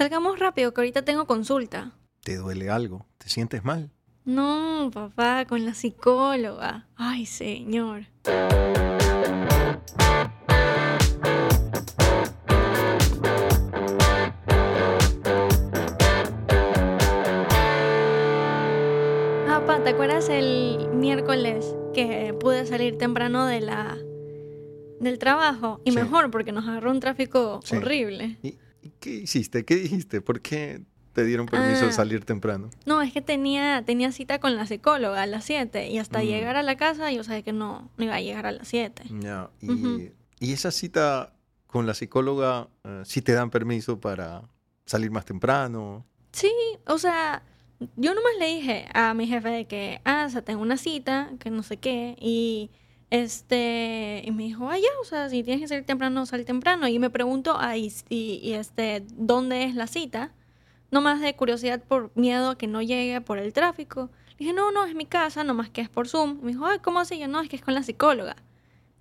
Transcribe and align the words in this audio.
Salgamos 0.00 0.38
rápido, 0.38 0.74
que 0.74 0.82
ahorita 0.82 1.06
tengo 1.06 1.24
consulta. 1.26 1.92
¿Te 2.22 2.36
duele 2.36 2.68
algo? 2.68 3.06
¿Te 3.16 3.30
sientes 3.30 3.64
mal? 3.64 3.90
No, 4.26 4.90
papá, 4.92 5.46
con 5.46 5.64
la 5.64 5.72
psicóloga. 5.72 6.86
Ay, 6.96 7.24
señor. 7.24 8.02
Ah, 19.48 19.60
papá, 19.66 19.82
¿te 19.82 19.90
acuerdas 19.90 20.28
el 20.28 20.88
miércoles 20.92 21.74
que 21.94 22.34
pude 22.38 22.66
salir 22.66 22.98
temprano 22.98 23.46
de 23.46 23.60
la 23.60 23.96
del 25.00 25.18
trabajo? 25.18 25.80
Y 25.84 25.92
Sí. 25.92 25.96
mejor, 25.98 26.30
porque 26.30 26.52
nos 26.52 26.66
agarró 26.66 26.90
un 26.90 27.00
tráfico 27.00 27.60
Sí. 27.64 27.76
horrible. 27.76 28.38
¿Y, 28.42 28.48
y 28.48 28.58
qué 29.00 29.10
hiciste? 29.10 29.64
¿Qué 29.64 29.76
dijiste? 29.76 30.20
¿Por 30.20 30.40
qué 30.40 30.82
te 31.12 31.24
dieron 31.24 31.46
permiso 31.46 31.84
de 31.86 31.90
Ah. 31.90 31.94
salir 31.94 32.24
temprano? 32.24 32.70
No, 32.84 33.00
es 33.02 33.12
que 33.12 33.22
tenía, 33.22 33.82
tenía 33.86 34.12
cita 34.12 34.38
con 34.38 34.54
la 34.56 34.66
psicóloga 34.66 35.22
a 35.22 35.26
las 35.26 35.44
7 35.44 35.88
y 35.88 35.98
hasta 35.98 36.20
Mm. 36.22 36.26
llegar 36.26 36.56
a 36.56 36.62
la 36.62 36.76
casa 36.76 37.10
yo 37.10 37.24
sabía 37.24 37.42
que 37.42 37.52
no, 37.52 37.90
no 37.96 38.04
iba 38.04 38.14
a 38.16 38.20
llegar 38.20 38.46
a 38.46 38.52
las 38.52 38.68
7. 38.68 39.02
Ya, 39.20 39.50
y, 39.60 40.12
esa 40.52 40.70
cita 40.70 41.32
con 41.66 41.86
la 41.86 41.94
psicóloga, 41.94 42.68
eh, 42.84 43.02
sí 43.04 43.22
te 43.22 43.32
dan 43.32 43.50
permiso 43.50 43.98
para 44.00 44.42
salir 44.84 45.10
más 45.10 45.24
temprano. 45.24 46.04
Sí, 46.32 46.52
o 46.86 46.98
sea, 46.98 47.42
yo 47.96 48.14
nomás 48.14 48.32
le 48.38 48.46
dije 48.46 48.86
a 48.94 49.14
mi 49.14 49.26
jefe 49.26 49.48
de 49.48 49.66
que, 49.66 50.00
ah, 50.04 50.24
o 50.26 50.30
sea, 50.30 50.42
tengo 50.42 50.60
una 50.62 50.76
cita, 50.76 51.30
que 51.40 51.50
no 51.50 51.62
sé 51.62 51.78
qué, 51.78 52.14
y 52.20 52.70
este, 53.10 54.22
y 54.24 54.30
me 54.32 54.44
dijo, 54.44 54.68
ah, 54.68 54.78
ya, 54.78 54.88
o 55.00 55.04
sea, 55.04 55.28
si 55.28 55.42
tienes 55.42 55.62
que 55.62 55.68
salir 55.68 55.84
temprano, 55.84 56.26
sal 56.26 56.44
temprano, 56.44 56.88
y 56.88 56.98
me 56.98 57.10
preguntó, 57.10 57.56
ah, 57.58 57.76
y, 57.76 57.92
y- 58.08 58.52
este, 58.54 59.04
¿dónde 59.16 59.64
es 59.64 59.74
la 59.74 59.86
cita? 59.86 60.32
Nomás 60.90 61.20
de 61.20 61.34
curiosidad 61.34 61.82
por 61.82 62.10
miedo 62.14 62.50
a 62.50 62.58
que 62.58 62.66
no 62.66 62.80
llegue 62.82 63.20
por 63.20 63.38
el 63.38 63.52
tráfico. 63.52 64.10
Le 64.30 64.36
dije, 64.38 64.52
no, 64.52 64.70
no, 64.70 64.84
es 64.84 64.94
mi 64.94 65.06
casa, 65.06 65.44
nomás 65.44 65.70
que 65.70 65.80
es 65.80 65.88
por 65.88 66.08
Zoom. 66.08 66.38
Me 66.42 66.48
dijo, 66.52 66.66
ah, 66.66 66.78
¿cómo 66.82 67.00
así? 67.00 67.18
Yo, 67.18 67.26
no, 67.28 67.40
es 67.40 67.48
que 67.48 67.56
es 67.56 67.62
con 67.62 67.74
la 67.74 67.82
psicóloga. 67.82 68.36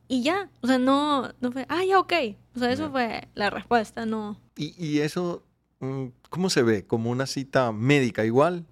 Y 0.08 0.22
ya, 0.23 0.50
o 0.62 0.67
sea, 0.67 0.78
no, 0.78 1.31
no 1.42 1.52
fue, 1.52 1.66
ah, 1.69 1.84
ya, 1.84 2.00
ok. 2.00 2.14
O 2.56 2.59
sea, 2.59 2.72
eso 2.72 2.90
fue 2.92 3.28
la 3.36 3.50
respuesta, 3.50 4.06
no. 4.06 4.40
Y, 4.56 4.73
y 4.84 5.00
eso, 5.00 5.44
mm, 5.80 6.06
¿cómo 6.30 6.50
se 6.50 6.64
ve? 6.64 6.86
¿Como 6.86 7.09
una 7.12 7.25
cita 7.28 7.72
médica 7.72 8.23
igual? 8.25 8.66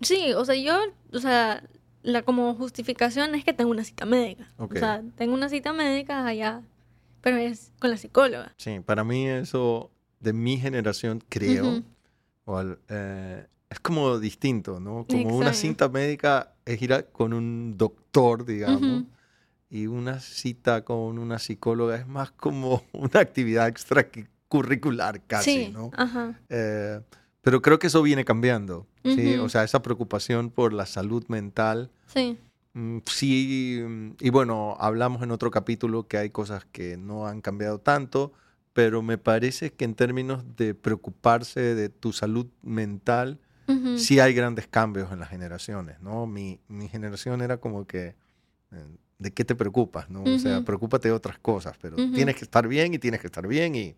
Sí, 0.00 0.32
o 0.34 0.44
sea, 0.44 0.56
yo, 0.56 0.76
o 1.12 1.18
sea, 1.18 1.62
la 2.02 2.22
como 2.22 2.54
justificación 2.54 3.34
es 3.34 3.44
que 3.44 3.52
tengo 3.52 3.70
una 3.70 3.84
cita 3.84 4.04
médica. 4.06 4.50
Ok. 4.56 4.74
O 4.76 4.78
sea, 4.78 5.02
tengo 5.16 5.34
una 5.34 5.48
cita 5.48 5.72
médica 5.72 6.26
allá, 6.26 6.62
pero 7.20 7.36
es 7.36 7.72
con 7.80 7.90
la 7.90 7.96
psicóloga. 7.96 8.52
Sí, 8.56 8.80
para 8.80 9.04
mí 9.04 9.26
eso 9.28 9.90
de 10.20 10.32
mi 10.32 10.58
generación, 10.58 11.22
creo, 11.28 11.82
o 12.44 12.56
al- 12.56 12.78
eh, 12.88 13.46
es 13.70 13.80
como 13.80 14.18
distinto, 14.18 14.80
¿no? 14.80 15.06
Como 15.08 15.36
una 15.36 15.52
cita 15.54 15.88
médica 15.88 16.52
es 16.64 16.80
ir 16.82 16.92
a- 16.92 17.02
con 17.04 17.32
un 17.32 17.76
doctor, 17.78 18.44
digamos, 18.44 18.82
Ujú. 19.02 19.06
y 19.70 19.86
una 19.86 20.20
cita 20.20 20.84
con 20.84 21.18
una 21.18 21.38
psicóloga 21.38 21.96
es 21.96 22.06
más 22.06 22.30
como 22.32 22.82
una 22.92 23.20
actividad 23.20 23.68
extracurricular 23.68 25.22
casi, 25.26 25.66
sí, 25.66 25.70
¿no? 25.72 25.90
ajá. 25.96 26.38
Eh, 26.48 27.00
pero 27.42 27.60
creo 27.60 27.78
que 27.78 27.88
eso 27.88 28.02
viene 28.02 28.24
cambiando, 28.24 28.86
¿sí? 29.04 29.34
Ujú. 29.34 29.44
O 29.44 29.48
sea, 29.48 29.64
esa 29.64 29.82
preocupación 29.82 30.50
por 30.50 30.72
la 30.72 30.86
salud 30.86 31.24
mental. 31.28 31.90
Sí, 32.06 32.38
mm, 32.72 32.98
Sí, 33.06 33.84
y 34.20 34.30
bueno, 34.30 34.76
hablamos 34.78 35.22
en 35.22 35.30
otro 35.32 35.50
capítulo 35.50 36.06
que 36.08 36.16
hay 36.16 36.30
cosas 36.30 36.64
que 36.72 36.96
no 36.96 37.26
han 37.26 37.40
cambiado 37.40 37.78
tanto, 37.80 38.32
pero 38.72 39.02
me 39.02 39.18
parece 39.18 39.72
que 39.72 39.84
en 39.84 39.94
términos 39.94 40.44
de 40.56 40.74
preocuparse 40.74 41.74
de 41.74 41.88
tu 41.88 42.12
salud 42.12 42.46
mental, 42.62 43.38
ujú. 43.68 43.98
sí 43.98 44.20
hay 44.20 44.34
grandes 44.34 44.66
cambios 44.68 45.12
en 45.12 45.18
las 45.18 45.28
generaciones, 45.28 46.00
¿no? 46.00 46.26
Mi, 46.26 46.60
mi 46.68 46.88
generación 46.88 47.42
era 47.42 47.58
como 47.58 47.86
que, 47.86 48.14
eh, 48.70 48.86
¿de 49.18 49.32
qué 49.32 49.44
te 49.44 49.54
preocupas, 49.54 50.08
no? 50.08 50.22
O 50.22 50.38
sea, 50.38 50.62
preocúpate 50.64 51.08
de 51.08 51.12
otras 51.14 51.38
cosas, 51.38 51.76
pero 51.82 51.96
tienes 51.96 52.36
que 52.36 52.44
estar 52.44 52.66
bien 52.68 52.94
y 52.94 52.98
tienes 52.98 53.20
que 53.20 53.26
estar 53.26 53.46
bien 53.46 53.74
y, 53.74 53.96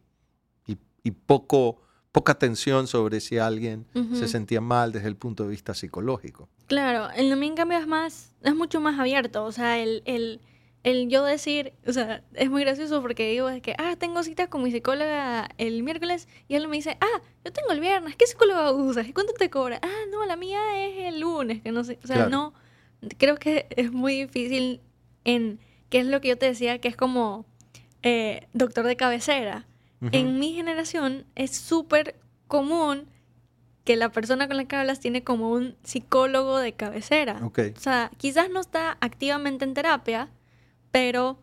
y, 0.66 0.78
y 1.02 1.10
poco, 1.12 1.80
poca 2.14 2.30
atención 2.30 2.86
sobre 2.86 3.18
si 3.18 3.38
alguien 3.38 3.86
se 4.12 4.28
sentía 4.28 4.60
mal 4.60 4.92
desde 4.92 5.08
el 5.08 5.16
punto 5.16 5.42
de 5.42 5.48
vista 5.50 5.74
psicológico. 5.74 6.48
Claro, 6.68 7.10
el 7.16 7.36
mí 7.36 7.48
en 7.48 7.56
cambio 7.56 7.76
es 7.76 7.88
más, 7.88 8.32
es 8.44 8.54
mucho 8.54 8.80
más 8.80 9.00
abierto, 9.00 9.44
o 9.44 9.50
sea, 9.50 9.80
el, 9.80 10.00
el, 10.04 10.40
el 10.84 11.08
yo 11.08 11.24
decir, 11.24 11.72
o 11.84 11.92
sea, 11.92 12.22
es 12.34 12.48
muy 12.50 12.62
gracioso 12.62 13.02
porque 13.02 13.28
digo 13.32 13.48
es 13.48 13.60
que, 13.62 13.74
ah, 13.78 13.96
tengo 13.98 14.22
cita 14.22 14.46
con 14.48 14.62
mi 14.62 14.70
psicóloga 14.70 15.48
el 15.58 15.82
miércoles 15.82 16.28
y 16.46 16.54
él 16.54 16.68
me 16.68 16.76
dice, 16.76 16.96
ah, 17.00 17.20
yo 17.44 17.52
tengo 17.52 17.72
el 17.72 17.80
viernes, 17.80 18.14
¿qué 18.14 18.28
psicóloga 18.28 18.70
usas? 18.70 19.08
¿Y 19.08 19.12
cuánto 19.12 19.32
te 19.32 19.50
cobra? 19.50 19.80
Ah, 19.82 20.04
no, 20.12 20.24
la 20.24 20.36
mía 20.36 20.60
es 20.86 21.12
el 21.12 21.18
lunes, 21.18 21.62
que 21.62 21.72
no 21.72 21.82
sé, 21.82 21.98
o 22.04 22.06
sea, 22.06 22.14
Claro. 22.28 22.30
no, 22.30 22.54
creo 23.18 23.38
que 23.38 23.66
es 23.70 23.90
muy 23.90 24.20
difícil 24.20 24.80
en, 25.24 25.58
que 25.90 25.98
es 25.98 26.06
lo 26.06 26.20
que 26.20 26.28
yo 26.28 26.38
te 26.38 26.46
decía, 26.46 26.78
que 26.78 26.86
es 26.86 26.96
como 26.96 27.44
eh, 28.04 28.46
doctor 28.52 28.86
de 28.86 28.94
cabecera. 28.94 29.66
Ujú. 30.04 30.10
En 30.12 30.38
mi 30.38 30.52
generación 30.54 31.26
es 31.34 31.56
súper 31.56 32.16
común 32.46 33.06
que 33.84 33.96
la 33.96 34.10
persona 34.10 34.48
con 34.48 34.56
la 34.56 34.64
que 34.64 34.76
hablas 34.76 35.00
tiene 35.00 35.22
como 35.22 35.50
un 35.50 35.76
psicólogo 35.82 36.58
de 36.58 36.72
cabecera. 36.72 37.40
Ok. 37.44 37.60
O 37.76 37.80
sea, 37.80 38.10
quizás 38.16 38.50
no 38.50 38.60
está 38.60 38.96
activamente 39.00 39.64
en 39.64 39.74
terapia, 39.74 40.30
pero 40.90 41.38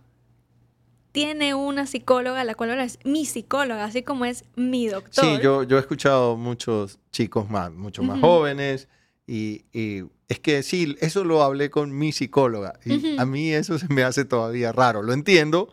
tiene 1.12 1.54
una 1.54 1.86
psicóloga, 1.88 2.44
la 2.44 2.56
cual 2.56 2.72
ahora 2.72 2.86
es 2.86 2.98
mi 3.04 3.26
psicóloga, 3.26 3.84
así 3.84 4.02
como 4.02 4.26
es 4.26 4.46
mi 4.56 4.88
doctor. 4.88 5.38
Sí, 5.38 5.44
yo, 5.44 5.64
yo 5.64 5.78
he 5.78 5.80
escuchado 5.80 6.38
muchos 6.38 7.00
chicos 7.12 7.50
más, 7.50 7.72
mucho 7.72 8.02
más 8.02 8.20
jóvenes 8.20 8.88
y, 9.28 9.66
y 9.74 10.04
es 10.30 10.40
que 10.40 10.64
sí, 10.64 10.96
eso 11.02 11.24
lo 11.26 11.44
hablé 11.44 11.70
con 11.70 11.98
mi 11.98 12.12
psicóloga 12.12 12.80
y 12.86 13.20
a 13.20 13.26
mí 13.26 13.52
eso 13.52 13.78
se 13.78 13.88
me 13.94 14.04
hace 14.04 14.26
todavía 14.26 14.72
raro, 14.72 15.04
lo 15.04 15.14
entiendo, 15.14 15.72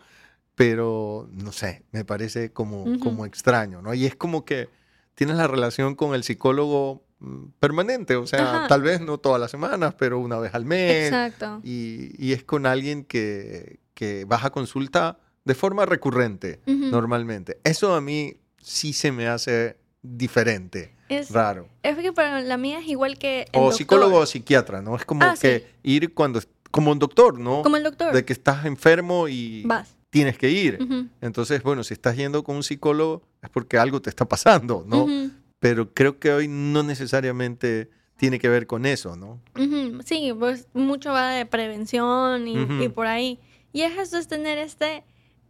pero 0.58 1.28
no 1.32 1.52
sé, 1.52 1.84
me 1.92 2.04
parece 2.04 2.50
como, 2.52 2.98
como 2.98 3.24
extraño, 3.24 3.80
¿no? 3.80 3.94
Y 3.94 4.06
es 4.06 4.16
como 4.16 4.44
que 4.44 4.68
tienes 5.14 5.36
la 5.36 5.46
relación 5.46 5.94
con 5.94 6.16
el 6.16 6.24
psicólogo 6.24 7.04
mm, 7.20 7.44
permanente, 7.60 8.16
o 8.16 8.26
sea, 8.26 8.56
Ajá. 8.56 8.66
tal 8.66 8.82
vez 8.82 9.00
no 9.00 9.18
todas 9.18 9.40
las 9.40 9.52
semanas, 9.52 9.94
pero 9.96 10.18
una 10.18 10.36
vez 10.40 10.52
al 10.56 10.64
mes. 10.64 11.04
Exacto. 11.06 11.60
Y, 11.62 12.10
y 12.18 12.32
es 12.32 12.42
con 12.42 12.66
alguien 12.66 13.04
que, 13.04 13.78
que 13.94 14.24
vas 14.24 14.44
a 14.44 14.50
consulta 14.50 15.20
de 15.44 15.54
forma 15.54 15.86
recurrente 15.86 16.58
normalmente. 16.66 17.58
Eso 17.62 17.94
a 17.94 18.00
mí 18.00 18.34
sí 18.60 18.92
se 18.92 19.12
me 19.12 19.28
hace 19.28 19.76
diferente, 20.02 20.96
Es, 21.08 21.30
raro. 21.30 21.68
es 21.84 21.96
que 21.98 22.12
para 22.12 22.40
la 22.40 22.56
mía 22.56 22.80
es 22.80 22.86
igual 22.88 23.16
que 23.16 23.42
el 23.42 23.46
O 23.52 23.60
doctor. 23.60 23.74
psicólogo 23.78 24.16
o 24.18 24.26
psiquiatra, 24.26 24.82
¿no? 24.82 24.96
Es 24.96 25.04
como 25.04 25.22
Ah, 25.24 25.34
que 25.40 25.60
sí. 25.60 25.66
ir 25.84 26.14
cuando, 26.14 26.40
como 26.72 26.90
un 26.90 26.98
doctor, 26.98 27.38
¿no? 27.38 27.62
Como 27.62 27.76
el 27.76 27.84
doctor. 27.84 28.12
De 28.12 28.24
que 28.24 28.32
estás 28.32 28.64
enfermo 28.66 29.28
y 29.28 29.62
Vas. 29.64 29.94
Tienes 30.10 30.38
que 30.38 30.50
ir. 30.50 30.78
Entonces, 31.20 31.62
bueno, 31.62 31.84
si 31.84 31.94
estás 31.94 32.16
yendo 32.16 32.42
con 32.44 32.56
un 32.56 32.62
psicólogo 32.62 33.22
es 33.42 33.50
porque 33.50 33.78
algo 33.78 34.00
te 34.00 34.10
está 34.10 34.24
pasando, 34.24 34.84
¿no? 34.86 35.06
Pero 35.58 35.92
creo 35.92 36.18
que 36.18 36.32
hoy 36.32 36.48
no 36.48 36.82
necesariamente 36.82 37.90
tiene 38.16 38.38
que 38.38 38.48
ver 38.48 38.66
con 38.66 38.86
eso, 38.86 39.16
¿no? 39.16 39.40
Sí, 40.04 40.32
pues 40.38 40.68
mucho 40.74 41.12
va 41.12 41.30
de 41.30 41.46
prevención 41.46 42.46
y 42.48 42.88
por 42.88 43.06
ahí. 43.06 43.38
Y 43.72 43.82
es 43.82 43.98
eso, 43.98 44.18
es 44.18 44.28
tener 44.28 44.58
este, 44.58 45.04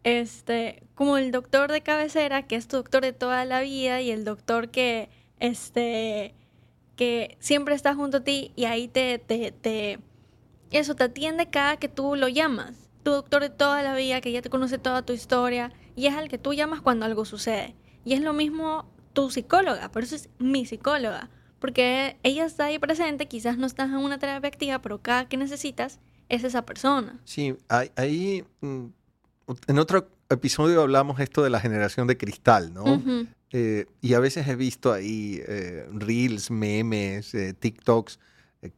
este, 0.05 0.83
como 0.95 1.19
el 1.19 1.31
doctor 1.31 1.71
de 1.71 1.83
cabecera, 1.83 2.47
que 2.47 2.57
es 2.57 2.69
tu 2.69 2.77
doctor 2.77 3.03
de 3.03 3.13
toda 3.13 3.45
la 3.45 3.61
vida, 3.61 4.01
y 4.01 4.11
el 4.11 4.25
doctor 4.25 4.71
que, 4.71 5.09
este, 5.39 6.35
que 6.97 7.37
siempre 7.41 7.75
está 7.75 7.95
junto 7.95 8.19
a 8.19 8.25
ti 8.25 8.53
y 8.57 8.65
ahí 8.65 8.89
te, 8.89 9.19
te, 9.19 9.53
te, 9.53 10.01
eso, 10.71 10.95
te 10.95 11.05
atiende 11.05 11.49
cada 11.49 11.77
que 11.77 11.89
tú 11.89 12.17
lo 12.17 12.29
llamas. 12.29 12.88
Tu 13.09 13.15
doctor 13.15 13.41
de 13.41 13.49
toda 13.49 13.83
la 13.83 13.95
vida, 13.95 14.21
que 14.21 14.33
ya 14.33 14.43
te 14.43 14.51
conoce 14.51 14.77
toda 14.77 15.01
tu 15.01 15.15
historia, 15.15 15.73
y 15.97 16.09
es 16.09 16.15
al 16.15 16.29
que 16.29 16.37
tú 16.37 16.53
llamas 16.53 16.83
cuando 16.83 17.07
algo 17.07 17.25
sucede. 17.25 17.75
Y 18.05 18.13
es 18.13 18.21
lo 18.21 18.35
mismo 18.35 18.85
tu 19.15 19.31
psicóloga, 19.31 19.91
por 19.91 20.03
eso 20.03 20.15
es 20.15 20.29
mi 20.39 20.67
psicóloga. 20.67 21.31
Porque 21.59 22.19
ella 22.23 22.45
está 22.45 22.67
ahí 22.67 22.79
presente, 22.79 23.27
quizás 23.27 23.57
no 23.57 23.67
estás 23.67 23.89
en 23.89 23.97
una 23.97 24.19
terapia 24.19 24.49
activa, 24.49 24.83
pero 24.83 25.01
cada 25.01 25.27
que 25.27 25.39
necesitas 25.39 26.01
es 26.29 26.45
esa 26.45 26.67
persona. 26.67 27.19
Sí, 27.25 27.57
ahí, 27.97 28.45
mm, 28.61 28.85
en 29.69 29.79
otro 29.79 30.11
episodio 30.29 30.83
hablamos 30.83 31.19
esto 31.19 31.43
de 31.43 31.49
la 31.49 31.61
generación 31.61 32.09
de 32.09 32.19
cristal, 32.19 32.75
¿no? 32.75 33.03
Eh, 33.53 33.87
y 34.03 34.13
a 34.13 34.21
veces 34.21 34.47
he 34.49 34.55
visto 34.55 34.93
ahí 34.93 35.41
eh, 35.49 35.89
reels, 35.95 36.51
memes, 36.51 37.35
eh, 37.35 37.55
TikToks 37.55 38.21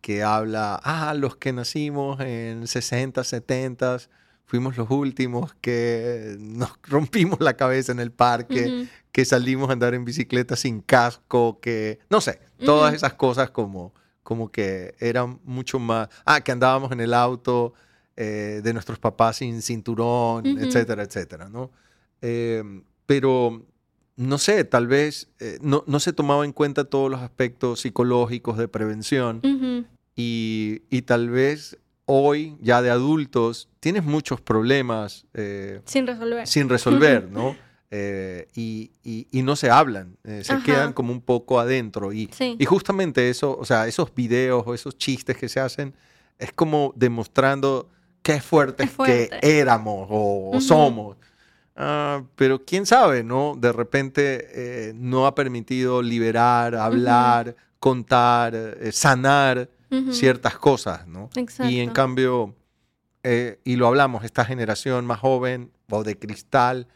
que 0.00 0.23
habla, 0.23 0.81
ah, 0.82 1.15
los 1.15 1.37
que 1.37 1.53
nacimos 1.53 2.21
en 2.21 2.67
60, 2.67 3.25
70, 3.25 3.99
fuimos 4.44 4.77
los 4.77 4.91
últimos 4.91 5.55
que 5.61 6.37
nos 6.38 6.73
rompimos 6.82 7.41
la 7.41 7.55
cabeza 7.55 7.93
en 7.93 8.00
el 8.00 8.12
parque, 8.12 8.88
que 9.12 9.25
salimos 9.25 9.71
a 9.71 9.73
andar 9.73 9.94
en 9.94 10.05
bicicleta 10.05 10.56
sin 10.56 10.81
casco, 10.81 11.61
que, 11.61 11.99
no 12.11 12.21
sé, 12.21 12.41
todas 12.65 12.91
Ujú. 12.91 12.97
esas 12.97 13.15
cosas 13.15 13.50
como, 13.50 13.94
como 14.23 14.50
que 14.50 14.94
eran 15.00 15.41
mucho 15.44 15.79
más, 15.79 16.09
ah, 16.25 16.41
que 16.43 16.53
andábamos 16.53 16.93
en 16.93 17.00
el 17.00 17.15
auto 17.15 17.73
eh, 18.17 18.61
de 18.62 18.73
nuestros 18.73 18.99
papás 18.99 19.37
sin 19.37 19.62
cinturón, 19.62 20.47
Ujú. 20.47 20.59
etcétera, 20.59 21.03
etcétera, 21.03 21.49
¿no? 21.49 21.71
Eh, 22.21 22.62
pero 23.06 23.67
no 24.20 24.37
sé, 24.38 24.64
tal 24.64 24.87
vez 24.87 25.28
eh, 25.38 25.58
no, 25.62 25.82
no 25.87 25.99
se 25.99 26.12
tomaba 26.12 26.44
en 26.44 26.52
cuenta 26.52 26.84
todos 26.84 27.11
los 27.11 27.20
aspectos 27.20 27.81
psicológicos 27.81 28.58
de 28.58 28.69
prevención 28.69 29.40
y, 30.17 30.82
y 30.90 31.02
tal 31.02 31.31
vez 31.31 31.78
hoy, 32.05 32.56
ya 32.61 32.82
de 32.82 32.90
adultos, 32.90 33.69
tienes 33.81 34.05
muchos 34.05 34.40
problemas 34.40 35.26
eh, 35.32 35.81
Sin 35.87 36.06
resolver. 36.06 36.46
sin 36.46 36.69
resolver, 36.69 37.31
¿no? 37.31 37.56
Eh, 37.93 38.46
y, 38.55 38.90
y- 39.02 39.26
y 39.32 39.43
no 39.43 39.56
se 39.56 39.70
hablan, 39.70 40.17
eh, 40.25 40.43
se 40.44 40.52
Ajá. 40.52 40.64
quedan 40.64 40.93
como 40.93 41.12
un 41.12 41.20
poco 41.20 41.58
adentro. 41.58 42.12
Y, 42.12 42.28
Sí. 42.32 42.56
y 42.58 42.64
justamente 42.64 43.31
eso, 43.31 43.56
o 43.58 43.64
sea, 43.64 43.88
esos 43.88 44.14
videos 44.14 44.62
o 44.66 44.75
esos 44.75 44.96
chistes 44.99 45.37
que 45.37 45.49
se 45.49 45.61
hacen, 45.61 45.94
es 46.38 46.52
como 46.52 46.93
demostrando 46.94 47.88
qué 48.23 48.40
fuertes 48.40 48.87
Es 48.88 48.93
fuerte. 48.93 49.38
que 49.40 49.61
éramos 49.61 50.06
o, 50.11 50.61
somos. 50.61 51.16
Ah, 51.82 52.23
pero 52.37 52.62
quién 52.67 52.85
sabe, 52.85 53.25
¿no? 53.25 53.55
De 53.56 53.73
repente 53.73 54.49
eh, 54.88 54.93
no 54.94 55.27
ha 55.27 55.35
permitido 55.35 56.03
liberar, 56.03 56.75
hablar, 56.75 57.56
contar, 57.79 58.55
eh, 58.55 58.93
sanar 58.93 59.71
ciertas 60.12 60.56
cosas, 60.59 61.06
¿no? 61.09 61.31
Exacto. 61.37 61.73
Y 61.73 61.81
en 61.81 61.91
cambio, 61.91 62.55
eh, 63.23 63.59
y 63.65 63.77
lo 63.77 63.87
hablamos, 63.87 64.25
esta 64.25 64.44
generación 64.44 65.06
más 65.06 65.19
joven 65.21 65.71
o 65.91 66.05
de 66.05 66.19
cristal 66.19 66.87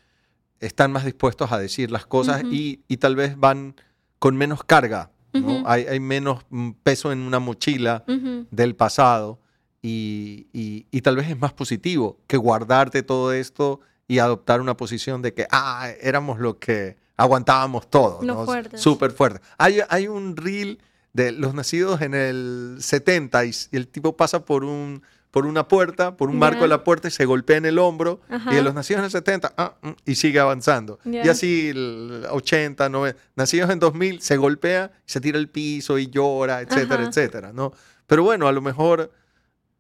están 0.61 0.93
más 0.93 1.05
dispuestos 1.05 1.51
a 1.51 1.59
decir 1.59 1.91
las 1.91 2.05
cosas 2.07 2.43
y, 2.53 2.81
y 2.87 2.99
tal 2.99 3.17
vez 3.17 3.37
van 3.39 3.75
con 4.19 4.37
menos 4.37 4.65
carga, 4.65 5.11
¿no? 5.33 5.63
Hay, 5.67 5.87
hay 5.87 5.99
menos 5.99 6.45
mm, 6.51 6.71
peso 6.83 7.11
en 7.11 7.21
una 7.21 7.41
mochila 7.41 8.05
del 8.51 8.77
pasado 8.77 9.41
y, 9.83 10.47
y- 10.53 10.87
y 10.91 11.01
tal 11.01 11.17
vez 11.17 11.29
es 11.31 11.39
más 11.39 11.53
positivo 11.55 12.19
que 12.27 12.37
guardarte 12.37 13.03
todo 13.03 13.33
esto 13.33 13.81
y 14.07 14.19
adoptar 14.19 14.61
una 14.61 14.77
posición 14.77 15.23
de 15.23 15.35
que, 15.35 15.47
ah, 15.51 15.89
éramos 16.01 16.39
lo 16.41 16.59
que 16.59 16.97
aguantábamos 17.17 17.89
todo, 17.89 18.21
Los 18.23 18.37
¿no? 18.37 18.45
fuertes. 18.45 18.81
Súper 18.81 19.13
fuerte. 19.13 19.41
Hay, 19.59 19.81
hay 19.89 20.09
un 20.09 20.37
reel 20.37 20.81
de 21.13 21.33
los 21.33 21.55
nacidos 21.55 22.01
en 22.03 22.15
el 22.15 22.77
70 22.81 23.45
y 23.45 23.53
el 23.73 23.89
tipo 23.89 24.17
pasa 24.17 24.45
por 24.45 24.65
un 24.65 25.03
por 25.35 25.47
una 25.47 25.67
puerta, 25.67 26.17
por 26.17 26.31
un 26.31 26.39
marco 26.39 26.61
de 26.61 26.69
la 26.69 26.85
puerta 26.85 27.09
y 27.09 27.11
se 27.11 27.25
golpea 27.25 27.57
en 27.57 27.65
el 27.65 27.81
hombro 27.81 28.21
y 28.53 28.55
de 28.55 28.63
los 28.63 28.73
nacidos 28.73 29.01
en 29.01 29.07
el 29.07 29.11
70 29.11 29.53
ah, 29.57 29.75
mm, 29.83 29.91
y 30.07 30.15
sigue 30.15 30.39
avanzando. 30.39 31.01
Y 31.05 31.29
así 31.29 31.71
el 31.71 32.25
80, 32.31 32.89
90, 32.89 33.21
nacidos 33.35 33.71
en 33.71 33.81
2000 33.81 34.21
se 34.21 34.37
golpea, 34.37 34.93
se 35.07 35.21
tira 35.21 35.37
al 35.41 35.49
piso 35.49 35.99
y 35.99 36.07
llora, 36.07 36.61
etcétera, 36.61 37.01
Ajá. 37.01 37.09
etcétera, 37.09 37.53
¿no? 37.53 37.73
Pero 38.07 38.23
bueno, 38.23 38.47
a 38.47 38.53
lo 38.53 38.63
mejor 38.63 39.11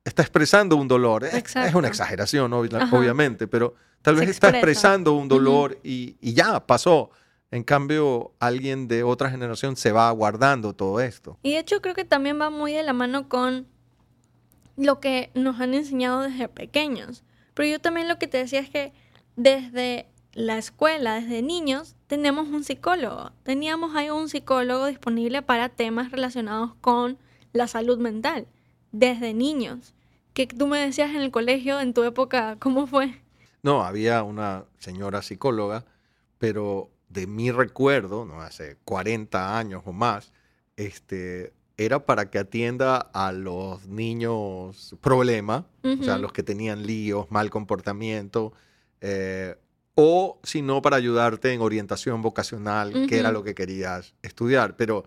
está 0.05 0.23
expresando 0.23 0.75
un 0.75 0.89
dolor. 0.89 1.23
Es, 1.23 1.55
una 1.77 1.87
exageración, 1.87 2.53
Ajá. 2.53 2.97
obviamente, 2.97 3.47
pero 3.47 3.77
tal 4.05 4.17
vez 4.17 4.29
está 4.29 4.49
expresa. 4.49 4.59
expresando 4.59 5.15
un 5.15 5.29
dolor 5.29 5.79
y, 5.83 6.17
y 6.21 6.35
ya 6.35 6.65
pasó. 6.67 7.11
En 7.51 7.63
cambio, 7.63 8.33
alguien 8.39 8.87
de 8.89 9.03
otra 9.03 9.31
generación 9.31 9.77
se 9.77 9.93
va 9.93 10.11
guardando 10.11 10.75
todo 10.75 11.01
esto. 11.01 11.39
Y 11.43 11.53
de 11.53 11.61
hecho 11.61 11.81
creo 11.81 11.95
que 11.95 12.05
también 12.05 12.41
va 12.41 12.51
muy 12.51 12.73
de 12.73 12.83
la 12.83 12.93
mano 12.93 13.29
con 13.29 13.67
lo 14.77 15.01
que 15.01 15.31
nos 15.35 15.61
han 15.61 15.73
enseñado 15.73 16.23
desde 16.23 16.49
pequeños. 16.49 17.23
Pero 17.55 17.69
yo 17.69 17.81
también 17.81 18.09
lo 18.09 18.19
que 18.19 18.27
te 18.27 18.39
decía 18.39 18.61
es 18.61 18.69
que 18.69 18.93
desde 19.37 20.07
la 20.33 20.59
escuela, 20.59 21.15
desde 21.15 21.43
niños, 21.43 21.97
tenemos 22.09 22.49
un 22.49 22.65
psicólogo. 22.65 23.31
Teníamos 23.45 23.95
ahí 23.95 24.11
un 24.11 24.29
psicólogo 24.29 24.87
disponible 24.87 25.43
para 25.43 25.69
temas 25.69 26.11
relacionados 26.11 26.75
con 26.81 27.19
la 27.53 27.69
salud 27.69 27.99
mental, 27.99 28.49
desde 28.93 29.33
niños. 29.33 29.95
Que 30.33 30.47
tú 30.49 30.67
me 30.67 30.79
decías 30.79 31.11
en 31.11 31.23
el 31.23 31.31
colegio, 31.31 31.81
en 31.81 31.95
tu 31.95 32.03
época, 32.03 32.57
¿cómo 32.59 32.89
fue? 32.89 33.24
No, 33.65 33.83
había 33.83 34.23
una 34.23 34.67
señora 34.79 35.23
psicóloga, 35.23 35.87
pero 36.39 36.91
de 37.09 37.27
mi 37.27 37.51
recuerdo, 37.51 38.27
no 38.27 38.43
hace 38.43 38.77
40 38.85 39.59
años 39.59 39.83
o 39.87 39.93
más, 39.93 40.33
este, 40.77 41.55
era 41.79 42.05
para 42.05 42.31
que 42.31 42.39
atienda 42.39 42.99
a 42.99 43.33
los 43.33 43.87
niños 43.87 44.95
problema, 45.01 45.67
o 45.83 46.05
sea, 46.05 46.19
los 46.19 46.35
que 46.35 46.43
tenían 46.43 46.87
líos, 46.87 47.31
mal 47.31 47.49
comportamiento, 47.49 48.53
eh, 49.01 49.57
o 49.95 50.41
si 50.43 50.61
no, 50.61 50.83
para 50.83 50.97
ayudarte 50.97 51.55
en 51.55 51.63
orientación 51.63 52.21
vocacional, 52.21 53.07
que 53.09 53.19
era 53.19 53.33
lo 53.33 53.45
que 53.45 53.55
querías 53.55 54.15
estudiar. 54.21 54.77
Pero 54.77 55.05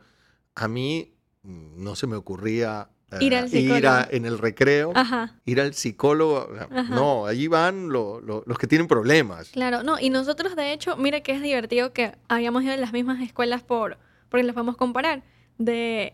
a 0.56 0.68
mí 0.68 1.14
mm, 1.44 1.84
no 1.84 1.96
se 1.96 2.08
me 2.08 2.16
ocurría 2.16 2.90
Ir 3.22 3.36
al 3.36 3.46
a- 3.46 3.48
psicólogo. 3.48 3.98
en 4.12 4.26
el 4.26 4.38
recreo 4.38 4.92
Ajá. 4.94 5.36
ir 5.46 5.62
al 5.62 5.74
psicólogo. 5.74 6.50
Ajá. 6.70 6.94
No, 6.94 7.26
allí 7.26 7.48
van 7.48 7.90
lo- 7.90 8.20
lo- 8.20 8.44
los 8.46 8.58
que 8.58 8.68
tienen 8.68 8.88
problemas. 8.88 9.50
Claro, 9.50 9.82
no, 9.84 9.98
y 10.00 10.10
nosotros 10.10 10.56
de 10.56 10.74
hecho, 10.74 10.98
mira 10.98 11.22
que 11.22 11.32
es 11.32 11.42
divertido 11.42 11.94
que 11.94 12.14
habíamos 12.28 12.64
ido 12.64 12.74
a 12.74 12.78
las 12.78 12.92
mismas 12.92 13.22
escuelas 13.22 13.64
por, 13.64 13.98
porque 14.30 14.44
las 14.44 14.54
podemos 14.54 14.76
comparar. 14.76 15.24
De, 15.58 16.14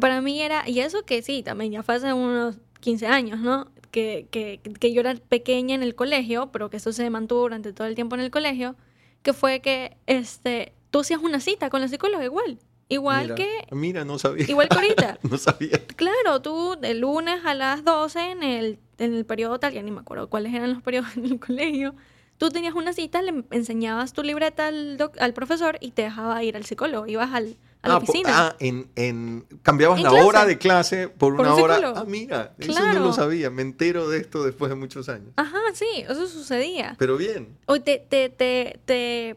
para 0.00 0.20
mí 0.20 0.40
era, 0.42 0.68
y 0.68 0.80
eso 0.80 1.04
que 1.04 1.22
sí, 1.22 1.42
también 1.42 1.72
ya 1.72 1.82
fue 1.82 1.94
hace 1.94 2.12
unos 2.12 2.58
15 2.80 3.06
años, 3.06 3.38
¿no? 3.40 3.70
Que, 3.90 4.26
que, 4.30 4.60
que 4.78 4.92
yo 4.92 5.00
era 5.00 5.14
pequeña 5.14 5.74
en 5.74 5.82
el 5.82 5.94
colegio, 5.94 6.50
pero 6.52 6.70
que 6.70 6.76
eso 6.78 6.92
se 6.92 7.08
mantuvo 7.10 7.40
durante 7.42 7.72
todo 7.72 7.86
el 7.86 7.94
tiempo 7.94 8.14
en 8.16 8.22
el 8.22 8.30
colegio, 8.30 8.76
que 9.22 9.32
fue 9.32 9.60
que 9.60 9.96
este, 10.06 10.72
tú 10.90 11.00
hacías 11.00 11.20
una 11.20 11.40
cita 11.40 11.70
con 11.70 11.80
la 11.80 11.88
psicóloga 11.88 12.24
igual, 12.24 12.58
igual 12.90 13.22
mira, 13.22 13.34
que, 13.36 13.48
Mira, 13.72 14.04
no 14.04 14.18
sabía. 14.18 14.44
igual 14.48 14.68
que 14.68 14.74
ahorita. 14.76 15.18
no 15.30 15.38
sabía. 15.38 15.86
Claro, 15.96 16.42
tú 16.42 16.76
de 16.78 16.92
lunes 16.94 17.40
a 17.44 17.54
las 17.54 17.84
12 17.84 18.30
en 18.32 18.42
el, 18.42 18.78
en 18.98 19.14
el 19.14 19.24
periodo 19.24 19.58
tal, 19.58 19.72
ya 19.72 19.82
ni 19.82 19.90
me 19.90 20.00
acuerdo 20.00 20.28
cuáles 20.28 20.52
eran 20.52 20.72
los 20.74 20.82
periodos 20.82 21.08
en 21.16 21.24
el 21.24 21.40
colegio, 21.40 21.94
tú 22.36 22.50
tenías 22.50 22.74
una 22.74 22.92
cita, 22.92 23.22
le 23.22 23.44
enseñabas 23.50 24.12
tu 24.12 24.22
libreta 24.22 24.66
al, 24.68 24.96
doc- 24.98 25.18
al 25.20 25.32
profesor 25.32 25.78
y 25.80 25.92
te 25.92 26.02
dejaba 26.02 26.42
ir 26.44 26.56
al 26.56 26.64
psicólogo, 26.64 27.06
ibas 27.06 27.32
al, 27.32 27.56
a 27.82 27.88
la 27.88 27.94
Ah, 27.94 27.98
oficina. 27.98 28.28
ah, 28.32 28.56
en, 28.60 28.88
en- 28.96 29.46
cambiabas 29.62 29.98
En 29.98 30.04
la 30.04 30.10
clase. 30.10 30.24
hora 30.26 30.44
de 30.46 30.58
clase 30.58 31.08
por 31.08 31.36
Por 31.36 31.46
una 31.46 31.54
un 31.54 31.62
hora. 31.62 31.92
Ah, 31.96 32.04
mira, 32.06 32.54
eso 32.58 32.72
no 32.94 32.98
lo 33.00 33.12
sabía. 33.12 33.50
Me 33.50 33.62
entero 33.62 34.08
de 34.08 34.18
esto 34.18 34.42
después 34.44 34.68
de 34.70 34.74
muchos 34.76 35.08
años. 35.08 35.32
Ajá, 35.36 35.58
sí, 35.74 35.86
eso 36.08 36.26
sucedía. 36.26 36.94
Pero 36.98 37.16
bien. 37.16 37.56
O 37.66 37.78
te, 37.80 37.98
te, 37.98 38.28
te, 38.30 38.80
te, 38.84 39.36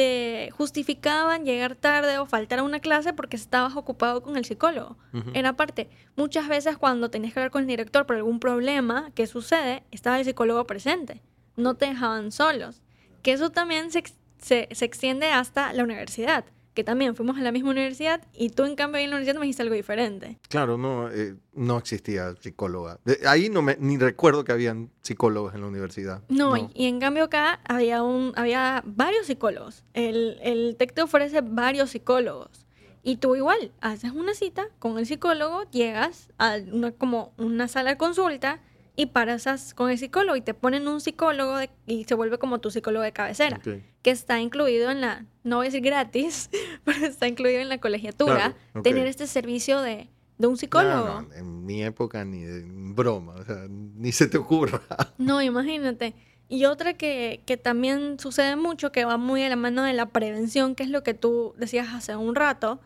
te 0.00 0.50
justificaban 0.52 1.44
llegar 1.44 1.76
tarde 1.76 2.16
o 2.16 2.24
faltar 2.24 2.60
a 2.60 2.62
una 2.62 2.80
clase 2.80 3.12
porque 3.12 3.36
estabas 3.36 3.76
ocupado 3.76 4.22
con 4.22 4.38
el 4.38 4.46
psicólogo. 4.46 4.96
Ujú. 5.12 5.30
Era 5.34 5.56
parte. 5.56 5.90
Muchas 6.16 6.48
veces 6.48 6.78
cuando 6.78 7.10
tenías 7.10 7.34
que 7.34 7.40
hablar 7.40 7.50
con 7.50 7.60
el 7.60 7.68
director 7.68 8.06
por 8.06 8.16
algún 8.16 8.40
problema 8.40 9.10
que 9.14 9.26
sucede, 9.26 9.82
estaba 9.90 10.18
el 10.18 10.24
psicólogo 10.24 10.66
presente. 10.66 11.20
No 11.56 11.74
te 11.74 11.84
dejaban 11.84 12.32
solos. 12.32 12.80
Que 13.20 13.32
eso 13.32 13.50
también 13.50 13.90
se, 13.90 14.02
se, 14.38 14.68
se 14.70 14.84
extiende 14.86 15.32
hasta 15.32 15.70
la 15.74 15.84
universidad. 15.84 16.46
Que 16.74 16.84
también 16.84 17.16
fuimos 17.16 17.36
a 17.36 17.40
la 17.40 17.50
misma 17.50 17.70
universidad 17.70 18.20
y 18.32 18.50
tú 18.50 18.64
en 18.64 18.76
cambio 18.76 18.98
ahí 18.98 19.04
en 19.04 19.10
la 19.10 19.16
universidad 19.16 19.40
me 19.40 19.46
dijiste 19.46 19.62
algo 19.62 19.74
diferente. 19.74 20.38
Claro, 20.48 20.78
no, 20.78 21.10
eh, 21.10 21.34
no 21.52 21.78
existía 21.78 22.34
psicóloga. 22.40 22.98
De- 23.04 23.18
ahí 23.26 23.48
no 23.50 23.60
me, 23.60 23.76
ni 23.80 23.98
recuerdo 23.98 24.44
que 24.44 24.52
habían 24.52 24.88
psicólogos 25.02 25.54
en 25.54 25.62
la 25.62 25.66
universidad. 25.66 26.22
No, 26.28 26.56
Y, 26.56 26.68
y 26.74 26.86
en 26.86 27.00
cambio 27.00 27.24
acá 27.24 27.60
había, 27.64 28.02
un, 28.04 28.32
había 28.36 28.82
varios 28.86 29.26
psicólogos. 29.26 29.82
El, 29.94 30.38
el 30.42 30.76
TEC 30.78 30.94
te 30.94 31.02
ofrece 31.02 31.40
varios 31.40 31.90
psicólogos. 31.90 32.66
Y 33.02 33.16
tú 33.16 33.34
igual, 33.34 33.72
haces 33.80 34.12
una 34.12 34.34
cita 34.34 34.68
con 34.78 34.98
el 34.98 35.06
psicólogo, 35.06 35.64
llegas 35.70 36.28
a 36.38 36.58
una, 36.70 36.92
como 36.92 37.32
una 37.38 37.66
sala 37.66 37.90
de 37.90 37.96
consulta 37.96 38.60
y 38.96 39.06
paras 39.06 39.74
con 39.74 39.90
el 39.90 39.98
psicólogo 39.98 40.36
y 40.36 40.40
te 40.40 40.54
ponen 40.54 40.86
un 40.88 41.00
psicólogo 41.00 41.56
de- 41.56 41.70
y 41.86 42.04
se 42.04 42.14
vuelve 42.14 42.38
como 42.38 42.58
tu 42.60 42.70
psicólogo 42.70 43.02
de 43.02 43.12
cabecera, 43.12 43.60
que 44.02 44.10
está 44.10 44.40
incluido 44.40 44.90
en 44.90 45.00
la, 45.00 45.24
no 45.44 45.56
voy 45.56 45.66
a 45.66 45.68
decir 45.68 45.82
gratis, 45.82 46.50
pero 46.84 47.06
está 47.06 47.26
incluido 47.28 47.60
en 47.60 47.68
la 47.68 47.78
colegiatura, 47.78 48.54
Claro, 48.72 48.82
tener 48.82 49.06
este 49.06 49.26
servicio 49.26 49.80
de, 49.80 50.08
de 50.38 50.46
un 50.46 50.56
psicólogo. 50.56 51.04
No, 51.06 51.22
no, 51.22 51.34
en 51.34 51.64
mi 51.64 51.82
época 51.82 52.24
ni 52.24 52.42
de 52.42 52.62
broma, 52.66 53.34
o 53.34 53.44
sea, 53.44 53.66
ni 53.68 54.12
se 54.12 54.26
te 54.26 54.38
ocurra. 54.38 54.82
No, 55.18 55.40
imagínate. 55.42 56.14
Y 56.48 56.64
otra 56.64 56.94
que, 56.94 57.42
que 57.46 57.56
también 57.56 58.18
sucede 58.18 58.56
mucho, 58.56 58.90
que 58.90 59.04
va 59.04 59.16
muy 59.16 59.44
a 59.44 59.48
la 59.48 59.54
mano 59.56 59.84
de 59.84 59.92
la 59.92 60.06
prevención, 60.06 60.74
que 60.74 60.82
es 60.82 60.88
lo 60.90 61.02
que 61.04 61.14
tú 61.14 61.54
decías 61.56 61.88
hace 61.94 62.16
un 62.16 62.34
rato, 62.34 62.80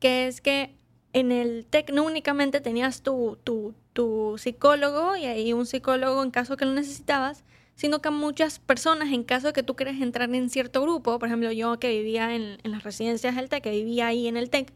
que 0.00 0.26
es 0.26 0.42
que 0.42 0.76
en 1.14 1.32
el 1.32 1.64
TEC 1.64 1.92
no 1.92 2.02
únicamente 2.04 2.60
tenías 2.60 3.00
tu, 3.02 3.38
tu, 3.42 3.74
tu 3.96 4.36
psicólogo 4.36 5.16
y 5.16 5.24
ahí 5.24 5.54
un 5.54 5.64
psicólogo 5.64 6.22
en 6.22 6.30
caso 6.30 6.58
que 6.58 6.66
lo 6.66 6.74
necesitabas, 6.74 7.44
sino 7.76 8.02
que 8.02 8.10
muchas 8.10 8.58
personas, 8.58 9.10
en 9.10 9.24
caso 9.24 9.46
de 9.48 9.52
que 9.54 9.62
tú 9.62 9.74
quieras 9.74 10.02
entrar 10.02 10.32
en 10.34 10.50
cierto 10.50 10.82
grupo, 10.82 11.18
por 11.18 11.28
ejemplo, 11.28 11.50
yo 11.50 11.78
que 11.78 11.88
vivía 11.88 12.34
en, 12.34 12.58
en 12.62 12.70
las 12.72 12.84
residencias 12.84 13.34
del 13.36 13.48
TEC, 13.48 13.62
que 13.62 13.70
vivía 13.70 14.08
ahí 14.08 14.28
en 14.28 14.36
el 14.36 14.50
TEC, 14.50 14.74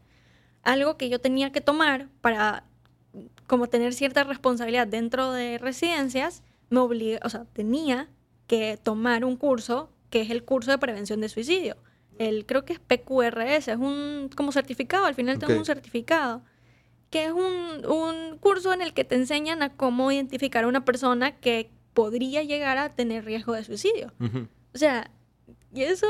algo 0.63 0.97
que 0.97 1.07
yo 1.07 1.21
tenía 1.21 1.51
que 1.51 1.61
tomar 1.61 2.07
para 2.21 2.63
como 3.45 3.67
tener 3.67 3.93
cierta 3.93 4.23
responsabilidad 4.23 4.87
dentro 4.87 5.31
de 5.31 5.59
residencias, 5.59 6.41
me 6.69 6.79
obliga, 6.79 7.19
o 7.23 7.29
sea, 7.29 7.45
tenía 7.53 8.09
que 8.47 8.79
tomar 8.81 9.23
un 9.23 9.35
curso 9.35 9.91
que 10.09 10.21
es 10.21 10.31
el 10.31 10.43
curso 10.43 10.71
de 10.71 10.79
prevención 10.79 11.21
de 11.21 11.29
suicidio. 11.29 11.77
El, 12.17 12.47
creo 12.47 12.65
que 12.65 12.73
es 12.73 12.79
PQRS, 12.79 13.67
es 13.67 13.77
un 13.77 14.31
como 14.35 14.51
certificado, 14.51 15.05
al 15.05 15.13
final 15.13 15.37
tengo 15.37 15.57
un 15.57 15.65
certificado, 15.65 16.41
que 17.11 17.25
es 17.25 17.31
un, 17.31 17.85
un 17.85 18.39
curso 18.39 18.73
en 18.73 18.81
el 18.81 18.93
que 18.93 19.03
te 19.03 19.13
enseñan 19.15 19.61
a 19.61 19.69
cómo 19.69 20.11
identificar 20.11 20.63
a 20.63 20.67
una 20.67 20.83
persona 20.83 21.37
que 21.39 21.69
podría 21.93 22.41
llegar 22.41 22.79
a 22.79 22.89
tener 22.89 23.25
riesgo 23.25 23.53
de 23.53 23.63
suicidio. 23.63 24.11
Ujú. 24.19 24.47
O 24.73 24.77
sea, 24.77 25.11
y 25.73 25.83
eso 25.83 26.07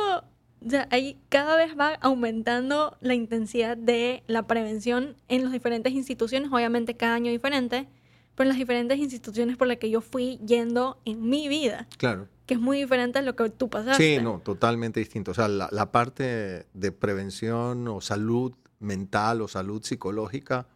O 0.64 0.70
sea, 0.70 0.88
ahí 0.92 1.18
cada 1.30 1.58
vez 1.58 1.76
va 1.78 1.96
aumentando 2.02 2.96
la 3.02 3.16
intensidad 3.16 3.76
de 3.76 4.22
la 4.28 4.46
prevención 4.46 5.16
en 5.28 5.44
las 5.44 5.52
diferentes 5.52 5.92
instituciones, 5.92 6.52
obviamente 6.52 6.96
cada 6.96 7.16
año 7.16 7.32
diferente, 7.32 7.88
pero 8.36 8.44
en 8.44 8.50
las 8.50 8.60
diferentes 8.60 9.00
instituciones 9.00 9.58
por 9.58 9.68
las 9.68 9.78
que 9.78 9.90
yo 9.90 10.02
fui 10.02 10.38
yendo 10.46 11.00
en 11.04 11.28
mi 11.28 11.48
vida. 11.48 11.88
Claro. 11.98 12.28
Que 12.46 12.54
es 12.54 12.60
muy 12.60 12.78
diferente 12.78 13.18
a 13.18 13.22
lo 13.24 13.36
que 13.36 13.50
tú 13.50 13.70
pasaste. 13.70 14.18
Sí, 14.18 14.24
no, 14.24 14.40
totalmente 14.40 15.00
distinto. 15.00 15.32
O 15.32 15.34
sea, 15.34 15.48
la, 15.48 15.68
la 15.72 15.92
parte 15.92 16.68
de 16.74 16.92
prevención 16.92 17.88
o 17.88 18.00
salud 18.00 18.54
mental 18.80 19.42
o 19.42 19.48
salud 19.48 19.82
psicológica 19.82 20.68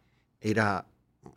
era 0.46 0.86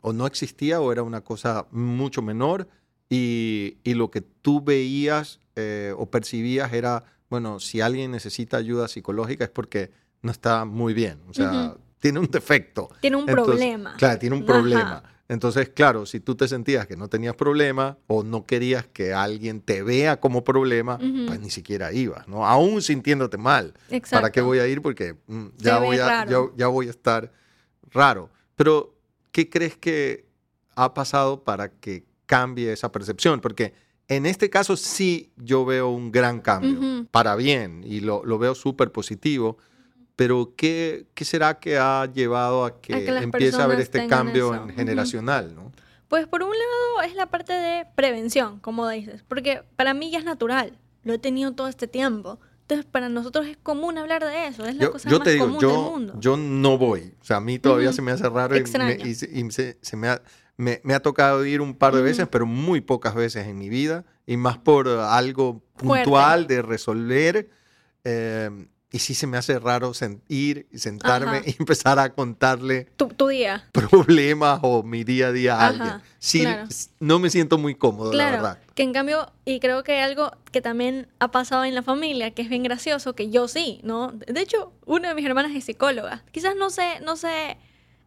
o 0.03 0.13
no 0.13 0.27
existía 0.27 0.81
o 0.81 0.93
era 0.93 1.03
una 1.03 1.23
cosa 1.23 1.67
mucho 1.71 2.21
menor 2.23 2.69
y, 3.09 3.79
y 3.85 3.95
lo 3.95 4.11
que 4.11 4.21
tú 4.21 4.61
veías 4.61 5.41
eh, 5.57 5.95
o 5.97 6.11
percibías 6.11 6.73
era, 6.73 7.05
bueno, 7.31 7.59
si 7.59 7.81
alguien 7.81 8.11
necesita 8.11 8.59
ayuda 8.59 8.87
psicológica 8.87 9.45
es 9.45 9.51
porque 9.51 9.91
no 10.21 10.31
está 10.31 10.65
muy 10.65 10.93
bien, 10.93 11.21
o 11.29 11.35
sea, 11.35 11.75
tiene 12.01 12.21
un 12.21 12.31
defecto. 12.31 12.91
Tiene 13.01 13.17
un 13.17 13.29
Entonces, 13.29 13.57
problema. 13.57 13.95
Claro, 13.97 14.19
tiene 14.19 14.37
un 14.37 14.43
Ajá. 14.43 14.53
problema. 14.53 15.03
Entonces, 15.29 15.69
claro, 15.69 16.07
si 16.07 16.21
tú 16.21 16.35
te 16.37 16.49
sentías 16.49 16.87
que 16.87 16.97
no 16.97 17.09
tenías 17.09 17.35
problema 17.35 17.99
o 18.07 18.23
no 18.23 18.47
querías 18.47 18.87
que 18.87 19.13
alguien 19.13 19.61
te 19.61 19.83
vea 19.83 20.21
como 20.21 20.43
problema, 20.43 20.99
pues 20.99 21.39
ni 21.41 21.51
siquiera 21.51 21.93
ibas, 21.93 22.27
¿no? 22.29 22.47
Aún 22.47 22.81
sintiéndote 22.81 23.37
mal. 23.37 23.75
Exacto. 23.91 24.17
¿Para 24.17 24.33
qué 24.33 24.41
voy 24.41 24.59
a 24.59 24.67
ir? 24.67 24.81
Porque 24.81 25.17
mm, 25.27 25.47
ya, 25.59 25.79
voy 25.79 25.99
a, 25.99 26.25
ya 26.57 26.67
voy 26.69 26.87
a 26.87 26.91
estar 26.91 27.31
raro. 27.91 28.31
Pero, 28.57 28.98
¿qué 29.39 29.49
crees 29.49 29.77
que 29.77 30.27
ha 30.75 30.95
pasado 30.95 31.45
para 31.45 31.69
que 31.71 32.05
cambie 32.27 32.73
esa 32.73 32.91
percepción? 32.91 33.41
Porque 33.41 33.73
en 34.09 34.27
este 34.27 34.51
caso 34.51 34.77
sí 34.77 35.31
yo 35.37 35.65
veo 35.65 35.91
un 35.91 36.11
gran 36.11 36.41
cambio, 36.41 36.81
Ujú. 36.81 37.07
para 37.13 37.37
bien, 37.37 37.85
y 37.87 38.01
lo, 38.01 38.25
lo 38.25 38.39
veo 38.39 38.57
súper 38.57 38.91
positivo. 38.91 39.57
Pero, 40.17 40.55
¿qué, 40.57 41.07
¿qué 41.15 41.25
será 41.25 41.61
que 41.61 41.79
ha 41.79 42.07
llevado 42.13 42.65
a 42.65 42.81
que, 42.81 43.05
que 43.05 43.13
las 43.13 43.23
empiece 43.23 43.61
a 43.61 43.65
haber 43.67 43.79
este 43.79 44.09
cambio 44.09 44.47
eso. 44.47 44.55
en 44.57 44.71
Ujú. 44.71 44.73
generacional? 44.73 45.55
¿no? 45.55 45.71
Pues 46.09 46.27
por 46.27 46.43
un 46.43 46.51
lado 46.51 47.09
es 47.09 47.15
la 47.15 47.27
parte 47.27 47.53
de 47.53 47.87
prevención, 47.95 48.59
como 48.59 48.89
dices, 48.89 49.23
porque 49.29 49.63
para 49.77 49.95
mí 49.95 50.11
ya 50.11 50.19
es 50.19 50.25
natural, 50.25 50.77
lo 51.05 51.13
he 51.13 51.19
tenido 51.21 51.53
todo 51.53 51.69
este 51.69 51.87
tiempo. 51.87 52.41
Entonces 52.71 52.85
para 52.85 53.09
nosotros 53.09 53.47
es 53.47 53.57
común 53.57 53.97
hablar 53.97 54.23
de 54.23 54.47
eso, 54.47 54.67
es 54.67 54.77
la 54.77 54.85
Yo, 54.85 54.93
cosa 54.93 55.09
yo 55.09 55.19
más 55.21 55.25
te 55.25 55.31
digo, 55.33 55.47
común 55.47 55.59
del 55.61 55.71
yo, 55.71 55.91
mundo. 55.91 56.15
yo 56.21 56.37
no 56.37 56.77
voy. 56.77 57.15
O 57.19 57.25
sea, 57.25 57.39
a 57.39 57.41
mí 57.41 57.59
todavía 57.59 57.95
se 57.95 58.03
me 58.03 58.11
hace 58.13 58.29
raro 58.29 58.55
y, 58.59 58.63
me, 58.63 58.99
y 59.09 59.15
se, 59.15 59.31
y 59.33 59.51
se- 59.51 59.79
se 59.81 59.97
me, 59.97 60.09
ha, 60.09 60.21
me- 60.59 60.83
me 60.85 60.93
ha 60.93 61.01
tocado 61.01 61.47
ir 61.47 61.63
un 61.63 61.75
par 61.75 61.95
de 61.95 62.03
veces, 62.03 62.29
pero 62.31 62.45
muy 62.45 62.83
pocas 62.83 63.15
veces 63.15 63.47
en 63.47 63.57
mi 63.57 63.71
vida. 63.71 64.05
Y 64.27 64.37
más 64.37 64.59
por 64.59 64.87
algo 64.87 65.63
Fuerte. 65.77 66.05
puntual 66.05 66.47
de 66.47 66.61
resolver. 66.61 67.49
eh, 68.05 68.51
y 68.91 69.01
sí 69.01 69.15
se 69.15 69.27
me 69.27 69.37
hace 69.37 69.59
raro 69.59 69.91
sen- 69.93 70.21
ir 70.29 70.67
y 70.73 70.79
sentarme 70.79 71.39
Ajá. 71.39 71.43
y 71.51 71.57
empezar 71.59 71.99
a 71.99 72.13
contarle 72.15 72.85
tu, 72.97 73.09
tu 73.09 73.29
día. 73.29 73.69
problemas 73.73 74.61
o 74.63 74.83
mi 74.83 75.05
día 75.05 75.29
a 75.29 75.33
día 75.33 75.53
a 75.55 75.57
Ajá, 75.57 75.67
alguien. 75.69 75.95
Sí, 76.19 76.41
claro. 76.43 76.67
no 77.01 77.19
me 77.19 77.29
siento 77.31 77.59
muy 77.59 77.75
cómodo, 77.75 78.13
la 78.13 78.17
Claro, 78.29 78.37
verdad. 78.43 78.59
que 78.75 78.83
en 78.83 78.93
cambio, 78.93 79.31
y 79.45 79.61
creo 79.61 79.83
que 79.83 80.01
algo 80.01 80.33
que 80.53 80.61
también 80.63 81.07
ha 81.19 81.31
pasado 81.31 81.65
en 81.65 81.75
la 81.75 81.83
familia, 81.83 82.31
que 82.33 82.43
es 82.43 82.49
bien 82.49 82.63
gracioso, 82.63 83.15
que 83.15 83.29
yo 83.31 83.47
sí, 83.49 83.81
¿no? 83.83 84.13
De 84.13 84.41
hecho, 84.41 84.73
una 84.87 85.11
de 85.11 85.15
mis 85.15 85.27
hermanas 85.27 85.53
es 85.55 85.65
psicóloga. 85.65 86.25
Quizás 86.33 86.57
no 86.57 86.71
sé, 86.71 87.01
no 87.05 87.17
sé, 87.17 87.59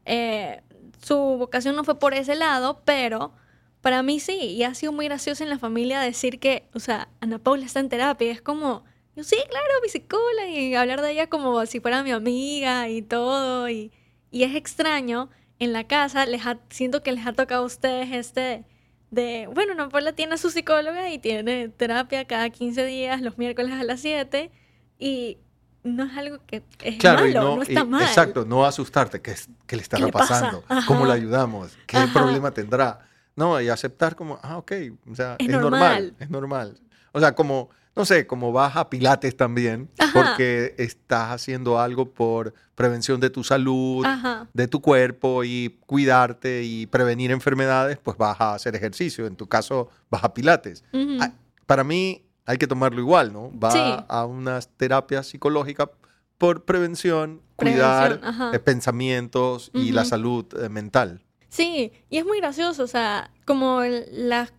eh, 0.06 0.62
su 1.04 1.16
vocación 1.16 1.76
no 1.76 1.84
fue 1.84 2.00
por 2.00 2.14
ese 2.14 2.36
lado, 2.36 2.82
pero 2.86 3.34
para 3.82 4.04
mí 4.04 4.20
sí, 4.20 4.34
y 4.34 4.64
ha 4.64 4.74
sido 4.76 4.92
muy 4.92 5.06
gracioso 5.06 5.44
en 5.44 5.50
la 5.50 5.60
familia 5.60 6.00
decir 6.02 6.40
que, 6.40 6.68
o 6.74 6.80
sea, 6.80 7.08
Ana 7.20 7.38
Paula 7.40 7.66
está 7.66 7.80
en 7.80 7.90
terapia, 7.90 8.32
es 8.32 8.42
como, 8.42 8.84
yo 9.15 9.24
sí, 9.24 9.36
claro, 9.50 9.65
mi 9.84 9.89
psicóloga, 9.89 10.48
y 10.50 10.74
hablar 10.75 11.01
de 11.01 11.12
ella 11.12 11.27
como 11.27 11.65
si 11.65 11.80
fuera 11.80 12.03
mi 12.03 12.12
amiga 12.12 12.88
y 12.89 13.01
todo, 13.01 13.70
y, 13.70 13.91
y 14.32 14.44
es 14.44 14.56
extraño 14.56 15.30
en 15.60 15.74
la 15.74 15.86
casa, 15.88 16.25
les 16.25 16.46
ha- 16.46 16.60
siento 16.70 17.03
que 17.03 17.12
les 17.12 17.25
ha 17.27 17.34
tocado 17.34 17.63
a 17.63 17.65
ustedes 17.65 18.12
este 18.12 18.65
de, 19.12 19.48
bueno, 19.53 19.74
Ana 19.74 19.89
Paula 19.89 20.13
tiene 20.13 20.36
a 20.36 20.38
su 20.38 20.50
psicóloga 20.50 21.10
y 21.12 21.20
tiene 21.20 21.68
terapia 21.70 22.25
cada 22.25 22.50
15 22.50 22.86
días, 22.86 23.22
los 23.22 23.38
miércoles 23.38 23.74
a 23.74 23.84
las 23.84 24.00
7, 24.00 24.50
y 24.98 25.38
no 25.84 26.06
es 26.06 26.18
algo 26.18 26.39
que 26.46 26.63
es 26.82 26.96
Claro, 26.98 27.27
y 27.27 27.34
malo, 27.34 27.50
no, 27.50 27.56
no, 27.58 27.62
está 27.63 27.82
y- 27.82 27.86
mal. 27.86 28.01
Exacto, 28.03 28.46
no 28.46 28.65
asustarte. 28.65 29.22
¿Qué, 29.22 29.36
qué 29.68 29.75
le 29.75 29.82
estará 29.82 30.06
le 30.06 30.12
pasa? 30.13 30.36
pasando? 30.36 30.63
Ajá. 30.70 30.88
¿Cómo 30.88 31.06
le 31.06 31.13
ayudamos? 31.13 31.75
¿Qué 31.88 31.98
Ajá. 31.98 32.13
problema 32.13 32.51
tendrá? 32.51 33.00
No, 33.36 33.60
y 33.60 33.68
aceptar 33.68 34.15
como, 34.15 34.39
ah, 34.44 34.58
ok, 34.58 34.72
o 35.12 35.15
sea, 35.15 35.36
Es 35.39 35.48
es, 35.48 35.51
normal. 35.53 35.72
normal. 35.72 36.15
es 36.20 36.30
normal. 36.30 36.80
O 37.12 37.20
sea, 37.20 37.34
como, 37.36 37.70
no 37.96 38.06
sé, 38.06 38.25
como 38.27 38.51
vas 38.51 38.75
a 38.77 38.89
Pilates 38.89 39.36
también, 39.36 39.89
Ajá. 40.00 40.12
porque 40.13 40.75
estás 40.77 41.30
haciendo 41.32 41.80
algo 41.80 42.10
por 42.12 42.53
prevención 42.75 43.20
de 43.20 43.30
tu 43.30 43.44
salud, 43.44 44.06
Ajá, 44.06 44.48
de 44.53 44.68
tu 44.68 44.82
cuerpo 44.82 45.44
y 45.44 45.77
cuidarte 45.86 46.63
y 46.63 46.86
prevenir 46.88 47.32
enfermedades, 47.32 47.98
pues 48.01 48.18
vas 48.18 48.39
a 48.39 48.53
hacer 48.56 48.75
ejercicio. 48.75 49.25
En 49.27 49.36
tu 49.36 49.48
caso, 49.48 49.89
vas 50.10 50.24
a 50.24 50.34
Pilates. 50.34 50.84
Ah, 51.20 51.32
Para 51.65 51.84
mí 51.84 52.24
hay 52.46 52.58
que 52.58 52.68
tomarlo 52.68 53.00
igual, 53.00 53.32
¿no? 53.34 53.51
Va 53.60 53.72
Sí. 53.72 53.80
a 54.08 54.25
unas 54.25 54.68
terapias 54.77 55.27
psicológicas 55.27 55.89
por 56.38 56.65
prevención, 56.65 57.41
cuidar 57.56 58.20
Prevención, 58.20 58.56
eh, 58.56 58.60
pensamientos 58.60 59.70
y 59.74 59.91
la 59.91 60.06
salud 60.06 60.46
eh, 60.60 60.70
mental. 60.70 61.22
Sí, 61.50 61.91
y 62.10 62.18
es 62.18 62.25
muy 62.25 62.39
gracioso, 62.39 62.84
o 62.84 62.88
sea, 62.88 63.30
como 63.46 63.82
el- 63.84 64.06
la... 64.30 64.50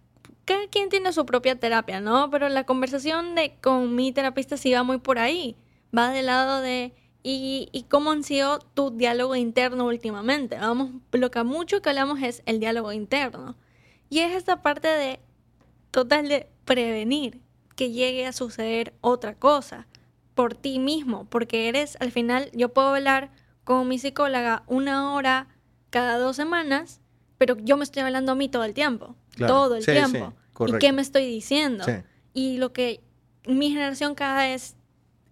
Cada 0.52 0.68
quien 0.68 0.90
tiene 0.90 1.12
su 1.12 1.24
propia 1.24 1.58
terapia, 1.58 2.00
¿no? 2.00 2.28
Pero 2.30 2.48
la 2.50 2.64
conversación 2.64 3.34
de 3.34 3.56
con 3.62 3.94
mi 3.94 4.12
terapista 4.12 4.58
sí 4.58 4.70
va 4.72 4.82
muy 4.82 4.98
por 4.98 5.18
ahí. 5.18 5.56
Va 5.96 6.10
del 6.10 6.26
lado 6.26 6.60
de... 6.60 6.92
¿Y, 7.22 7.68
y 7.72 7.84
cómo 7.84 8.10
han 8.10 8.22
sido 8.22 8.58
tu 8.58 8.90
diálogo 8.90 9.34
interno 9.34 9.86
últimamente? 9.86 10.58
Vamos, 10.58 10.90
lo 11.12 11.30
que 11.30 11.42
mucho 11.42 11.80
que 11.80 11.88
hablamos 11.88 12.20
es 12.20 12.42
el 12.44 12.60
diálogo 12.60 12.92
interno. 12.92 13.56
Y 14.10 14.18
es 14.18 14.32
esta 14.32 14.60
parte 14.60 14.88
de 14.88 15.20
total 15.90 16.28
de 16.28 16.48
prevenir 16.66 17.40
que 17.74 17.90
llegue 17.90 18.26
a 18.26 18.32
suceder 18.32 18.92
otra 19.00 19.34
cosa 19.34 19.86
por 20.34 20.54
ti 20.54 20.78
mismo, 20.78 21.24
porque 21.30 21.68
eres, 21.68 21.96
al 22.00 22.10
final, 22.10 22.50
yo 22.52 22.70
puedo 22.74 22.88
hablar 22.88 23.30
con 23.64 23.88
mi 23.88 23.98
psicóloga 23.98 24.64
una 24.66 25.14
hora 25.14 25.46
cada 25.88 26.18
dos 26.18 26.36
semanas, 26.36 27.00
pero 27.38 27.56
yo 27.58 27.76
me 27.78 27.84
estoy 27.84 28.02
hablando 28.02 28.32
a 28.32 28.34
mí 28.34 28.48
todo 28.50 28.64
el 28.64 28.74
tiempo, 28.74 29.16
Claro. 29.34 29.54
todo 29.54 29.76
el 29.76 29.82
Sí, 29.84 29.92
sí, 29.92 30.22
tiempo. 30.52 30.64
¿Y 30.64 30.70
correcto. 30.70 30.78
qué 30.78 30.92
me 30.92 31.02
estoy 31.02 31.26
diciendo? 31.26 31.84
Sí. 31.84 31.92
Y 32.34 32.58
lo 32.58 32.72
que 32.72 33.00
mi 33.46 33.70
generación 33.70 34.14
cada 34.14 34.46
vez 34.46 34.76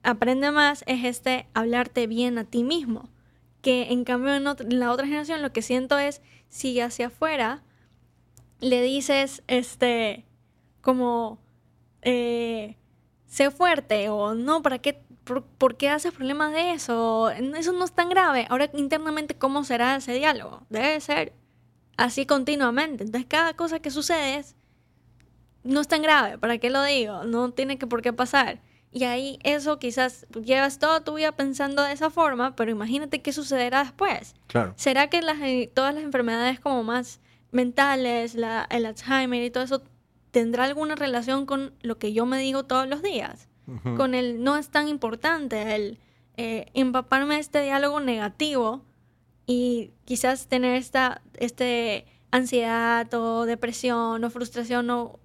aprende 0.02 0.50
más 0.50 0.84
es 0.86 1.04
este 1.04 1.46
hablarte 1.54 2.06
bien 2.06 2.38
a 2.38 2.44
ti 2.44 2.64
mismo. 2.64 3.08
Que 3.62 3.92
en 3.92 4.04
cambio 4.04 4.34
en, 4.34 4.46
en 4.46 4.80
la 4.80 4.90
otra 4.90 5.06
generación 5.06 5.42
lo 5.42 5.52
que 5.52 5.62
siento 5.62 5.98
es 5.98 6.22
si 6.48 6.80
hacia 6.80 7.08
afuera 7.08 7.62
le 8.60 8.82
dices 8.82 9.42
este 9.46 10.24
como 10.80 11.38
eh, 12.02 12.76
sé 13.26 13.50
fuerte 13.50 14.08
o 14.08 14.34
no, 14.34 14.62
¿para 14.62 14.78
qué? 14.78 15.02
Por, 15.24 15.44
por 15.44 15.76
qué 15.76 15.88
haces 15.88 16.12
problemas 16.12 16.52
de 16.52 16.72
eso? 16.72 17.30
Eso 17.30 17.72
no 17.72 17.84
es 17.84 17.92
tan 17.92 18.08
grave. 18.08 18.46
Ahora 18.50 18.70
internamente, 18.74 19.36
¿cómo 19.36 19.64
será 19.64 19.96
ese 19.96 20.12
diálogo? 20.12 20.62
Debe 20.70 21.00
ser 21.00 21.34
así 21.96 22.26
continuamente. 22.26 23.04
Entonces, 23.04 23.28
cada 23.28 23.54
cosa 23.54 23.78
que 23.80 23.90
sucede 23.90 24.36
es, 24.36 24.56
no 25.64 25.80
es 25.80 25.88
tan 25.88 26.02
grave, 26.02 26.38
¿para 26.38 26.58
qué 26.58 26.70
lo 26.70 26.82
digo? 26.82 27.24
No 27.24 27.50
tiene 27.52 27.78
que 27.78 27.86
por 27.86 28.02
qué 28.02 28.12
pasar. 28.12 28.60
Y 28.92 29.04
ahí 29.04 29.38
eso 29.44 29.78
quizás 29.78 30.26
llevas 30.44 30.78
toda 30.78 31.04
tu 31.04 31.14
vida 31.14 31.32
pensando 31.32 31.82
de 31.82 31.92
esa 31.92 32.10
forma, 32.10 32.56
pero 32.56 32.70
imagínate 32.70 33.22
qué 33.22 33.32
sucederá 33.32 33.84
después. 33.84 34.34
Claro. 34.48 34.74
¿Será 34.76 35.08
que 35.08 35.22
las, 35.22 35.40
eh, 35.42 35.70
todas 35.72 35.94
las 35.94 36.02
enfermedades 36.02 36.58
como 36.58 36.82
más 36.82 37.20
mentales, 37.52 38.34
la, 38.34 38.66
el 38.70 38.86
Alzheimer 38.86 39.44
y 39.44 39.50
todo 39.50 39.62
eso, 39.62 39.82
tendrá 40.32 40.64
alguna 40.64 40.96
relación 40.96 41.46
con 41.46 41.72
lo 41.82 41.98
que 41.98 42.12
yo 42.12 42.26
me 42.26 42.38
digo 42.38 42.64
todos 42.64 42.88
los 42.88 43.02
días? 43.02 43.48
Con 43.96 44.16
el 44.16 44.42
no 44.42 44.56
es 44.56 44.68
tan 44.70 44.88
importante, 44.88 45.76
el 45.76 46.00
eh, 46.36 46.66
empaparme 46.74 47.34
de 47.34 47.40
este 47.40 47.62
diálogo 47.62 48.00
negativo 48.00 48.84
y 49.46 49.92
quizás 50.04 50.48
tener 50.48 50.74
esta 50.74 51.22
este 51.34 52.06
ansiedad 52.32 53.12
o 53.14 53.44
depresión 53.46 54.24
o 54.24 54.30
frustración 54.30 54.90
o 54.90 55.20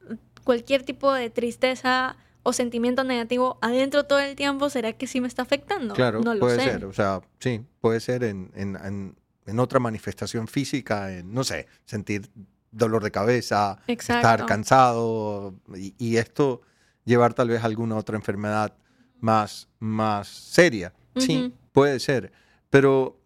cualquier 0.45 0.83
tipo 0.83 1.11
de 1.11 1.29
tristeza 1.29 2.15
o 2.43 2.53
sentimiento 2.53 3.03
negativo 3.03 3.57
adentro 3.61 4.05
todo 4.05 4.19
el 4.19 4.35
tiempo, 4.37 4.69
¿será 4.69 4.93
que 4.93 5.07
sí 5.07 5.19
me 5.19 5.27
está 5.27 5.41
afectando? 5.41 5.93
Claro, 5.95 6.21
no 6.21 6.33
lo 6.33 6.39
puede 6.39 6.59
sé. 6.59 6.63
ser. 6.71 6.85
O 6.85 6.93
sea, 6.93 7.19
sí, 7.39 7.61
puede 7.81 7.99
ser 7.99 8.23
en, 8.23 8.51
en- 8.55 8.77
en- 8.77 9.15
en 9.47 9.59
otra 9.59 9.79
manifestación 9.79 10.47
física, 10.47 11.11
en, 11.11 11.33
no 11.33 11.43
sé, 11.43 11.67
sentir 11.85 12.29
dolor 12.71 13.03
de 13.03 13.11
cabeza, 13.11 13.77
estar 13.87 14.45
cansado 14.47 15.53
y, 15.75 15.93
y 15.97 16.17
esto 16.17 16.61
llevar 17.03 17.33
tal 17.33 17.49
vez 17.49 17.61
a 17.61 17.65
alguna 17.65 17.95
otra 17.95 18.15
enfermedad 18.15 18.75
más, 19.19 19.67
más 19.79 20.27
seria. 20.27 20.93
Sí, 21.15 21.53
puede 21.71 21.99
ser. 21.99 22.31
Pero 22.69 23.19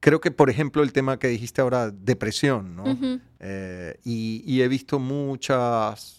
creo 0.00 0.20
que, 0.20 0.30
por 0.30 0.50
ejemplo, 0.50 0.82
el 0.82 0.92
tema 0.92 1.18
que 1.18 1.28
dijiste 1.28 1.60
ahora, 1.60 1.90
depresión, 1.90 2.74
¿no? 2.76 2.84
Ujú. 2.84 3.20
Eh, 3.38 3.98
y, 4.04 4.42
y 4.46 4.62
he 4.62 4.68
visto 4.68 4.98
muchos 4.98 6.18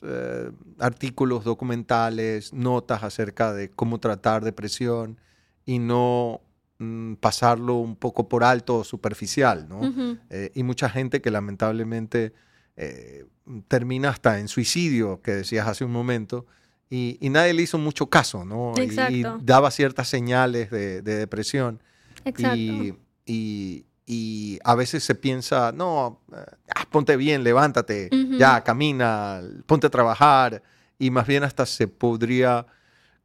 artículos 0.79 1.43
documentales, 1.43 2.53
notas 2.53 3.03
acerca 3.03 3.53
de 3.53 3.69
cómo 3.69 3.99
tratar 3.99 4.43
depresión 4.43 5.17
y 5.65 5.79
no 5.79 6.41
mm, 6.79 7.15
pasarlo 7.15 7.75
un 7.75 7.95
poco 7.95 8.27
por 8.27 8.43
alto 8.43 8.77
o 8.77 8.83
superficial, 8.83 9.67
¿no? 9.69 9.79
Ujú. 9.81 10.17
Eh, 10.29 10.51
y 10.55 10.63
mucha 10.63 10.89
gente 10.89 11.21
que 11.21 11.29
lamentablemente 11.31 12.33
eh, 12.77 13.25
termina 13.67 14.09
hasta 14.09 14.39
en 14.39 14.47
suicidio, 14.47 15.21
que 15.21 15.31
decías 15.31 15.67
hace 15.67 15.83
un 15.85 15.91
momento, 15.91 16.45
y, 16.89 17.17
y 17.21 17.29
nadie 17.29 17.53
le 17.53 17.61
hizo 17.63 17.77
mucho 17.77 18.07
caso, 18.07 18.43
¿no? 18.45 18.73
Y- 18.77 18.89
Y, 19.19 19.23
daba 19.43 19.71
ciertas 19.71 20.07
señales 20.09 20.71
de, 20.71 21.01
de 21.01 21.15
depresión. 21.15 21.81
Exacto. 22.25 22.57
Y, 22.57 22.93
y- 23.25 23.85
y 24.05 24.59
a 24.63 24.75
veces 24.75 25.03
se 25.03 25.15
piensa, 25.15 25.71
no, 25.71 26.19
eh, 26.33 26.37
ah, 26.75 26.85
ponte 26.89 27.15
bien, 27.15 27.43
levántate, 27.43 28.09
ya, 28.37 28.61
camina, 28.63 29.41
ponte 29.65 29.87
a 29.87 29.89
trabajar. 29.89 30.61
Y 30.99 31.11
más 31.11 31.25
bien 31.27 31.43
hasta 31.43 31.65
se 31.65 31.87
podría 31.87 32.65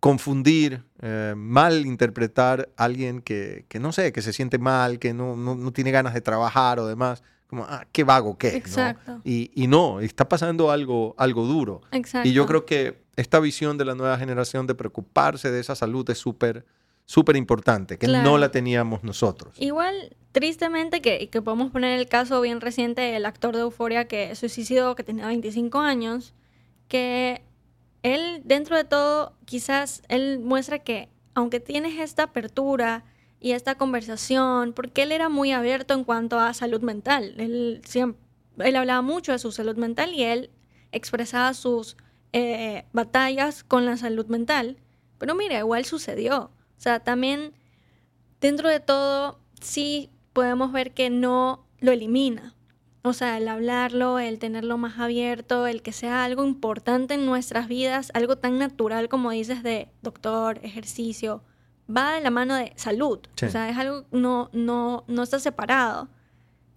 confundir, 0.01 0.83
eh, 1.01 1.35
mal 1.37 1.87
interpretar 1.87 2.69
a 2.77 2.85
alguien 2.85 3.21
que, 3.23 3.65
que 3.69 3.81
no 3.81 3.93
sé, 3.93 4.13
que 4.13 4.23
se 4.23 4.33
siente 4.33 4.59
mal, 4.59 4.99
que 4.99 5.13
no, 5.15 5.37
no, 5.37 5.55
no 5.55 5.73
tiene 5.73 5.91
ganas 5.91 6.15
de 6.15 6.21
trabajar 6.21 6.79
o 6.79 6.87
demás. 6.87 7.23
Como, 7.49 7.65
ah, 7.65 7.87
qué 7.93 8.03
vago 8.05 8.37
que 8.39 8.57
Exacto. 8.57 9.21
Y, 9.25 9.51
y 9.55 9.67
no, 9.69 10.01
está 10.01 10.29
pasando 10.29 10.71
algo, 10.71 11.15
algo 11.17 11.45
duro. 11.47 11.81
Exacto. 11.93 12.29
Y 12.29 12.33
yo 12.33 12.45
creo 12.47 12.67
que 12.67 13.03
esta 13.17 13.39
visión 13.41 13.79
de 13.79 13.85
la 13.85 13.95
nueva 13.95 14.19
generación 14.19 14.67
de 14.67 14.75
preocuparse 14.75 15.51
de 15.51 15.61
esa 15.61 15.75
salud 15.77 16.09
es 16.11 16.19
súper, 16.19 16.67
súper 17.07 17.37
importante, 17.37 17.99
que 17.99 18.07
no 18.07 18.13
Claro. 18.13 18.39
la 18.39 18.51
teníamos 18.51 19.03
nosotros. 19.05 19.55
Igual, 19.59 20.15
tristemente, 20.33 21.01
que, 21.01 21.29
que 21.31 21.41
podemos 21.41 21.71
poner 21.71 21.99
el 21.99 22.09
caso 22.09 22.41
bien 22.41 22.61
reciente 22.61 23.01
del 23.01 23.25
actor 23.25 23.55
de 23.55 23.63
Euforia 23.63 24.07
que 24.09 24.35
se 24.35 24.49
suicidó, 24.49 24.95
que 24.97 25.05
tenía 25.05 25.27
25 25.29 25.79
años, 25.79 26.35
que 26.89 27.43
él, 28.03 28.43
dentro 28.45 28.77
de 28.77 28.85
todo, 28.85 29.33
quizás 29.45 30.03
él 30.09 30.41
muestra 30.41 30.81
que, 30.81 31.09
aunque 31.35 31.61
tienes 31.61 31.99
esta 31.99 32.25
apertura 32.25 33.05
y 33.41 33.53
esta 33.53 33.77
conversación, 33.77 34.73
porque 34.73 35.03
él 35.03 35.13
era 35.13 35.29
muy 35.29 35.53
abierto 35.53 35.95
en 35.95 36.05
cuanto 36.05 36.39
a 36.41 36.55
salud 36.55 36.81
mental, 36.83 37.35
él, 37.39 37.81
siempre, 37.85 38.21
él 38.59 38.75
hablaba 38.77 39.03
mucho 39.03 39.33
de 39.33 39.39
su 39.39 39.53
salud 39.53 39.77
mental 39.77 40.13
y 40.15 40.23
él 40.25 40.51
expresaba 40.93 41.53
sus 41.55 41.97
eh, 42.33 42.85
batallas 42.93 43.63
con 43.63 43.85
la 43.87 43.97
salud 43.97 44.27
mental, 44.27 44.77
pero 45.19 45.35
mira, 45.35 45.59
igual 45.59 45.85
sucedió. 45.85 46.51
O 46.77 46.81
sea, 46.81 47.01
también 47.01 47.55
dentro 48.41 48.69
de 48.69 48.81
todo, 48.81 49.41
sí 49.61 50.11
podemos 50.33 50.73
ver 50.73 50.93
que 50.93 51.11
no 51.11 51.67
lo 51.81 51.93
elimina. 51.93 52.55
O 53.03 53.13
sea, 53.13 53.39
el 53.39 53.47
hablarlo, 53.47 54.19
el 54.19 54.39
tenerlo 54.39 54.79
más 54.79 54.99
abierto, 54.99 55.67
el 55.69 55.83
que 55.83 55.93
sea 55.93 56.25
algo 56.25 56.45
importante 56.45 57.15
en 57.15 57.25
nuestras 57.25 57.69
vidas, 57.69 58.11
algo 58.15 58.37
tan 58.37 58.59
natural 58.59 59.09
como 59.09 59.31
dices 59.31 59.63
de 59.63 59.89
doctor, 60.03 60.59
ejercicio, 60.65 61.45
va 61.95 62.15
de 62.15 62.21
la 62.21 62.31
mano 62.31 62.57
de 62.57 62.73
salud. 62.75 63.21
Sí. 63.37 63.47
O 63.47 63.51
sea, 63.51 63.71
es 63.71 63.77
algo 63.79 64.07
no 64.11 64.51
no 64.53 65.05
no 65.07 65.23
está 65.23 65.39
separado. 65.39 66.09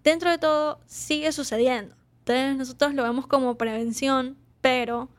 Dentro 0.03 0.29
de 0.29 0.37
todo 0.37 0.79
sigue 0.85 1.31
sucediendo. 1.31 1.95
Entonces 2.19 2.57
nosotros 2.57 2.93
lo 2.93 3.03
vemos 3.03 3.25
como 3.25 3.57
prevención, 3.57 4.37
pero 4.61 5.09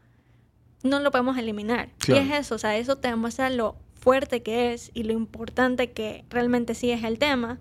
no 0.84 1.00
lo 1.00 1.10
podemos 1.10 1.36
eliminar. 1.36 1.90
Claro. 1.98 2.22
Y 2.22 2.24
es 2.24 2.38
eso, 2.38 2.54
o 2.54 2.58
sea, 2.58 2.76
eso 2.76 2.96
te 2.96 3.08
demuestra 3.08 3.50
lo 3.50 3.76
fuerte 4.00 4.42
que 4.42 4.72
es 4.72 4.90
y 4.94 5.04
lo 5.04 5.12
importante 5.12 5.92
que 5.92 6.24
realmente 6.30 6.74
sí 6.74 6.90
es 6.90 7.04
el 7.04 7.18
tema, 7.18 7.58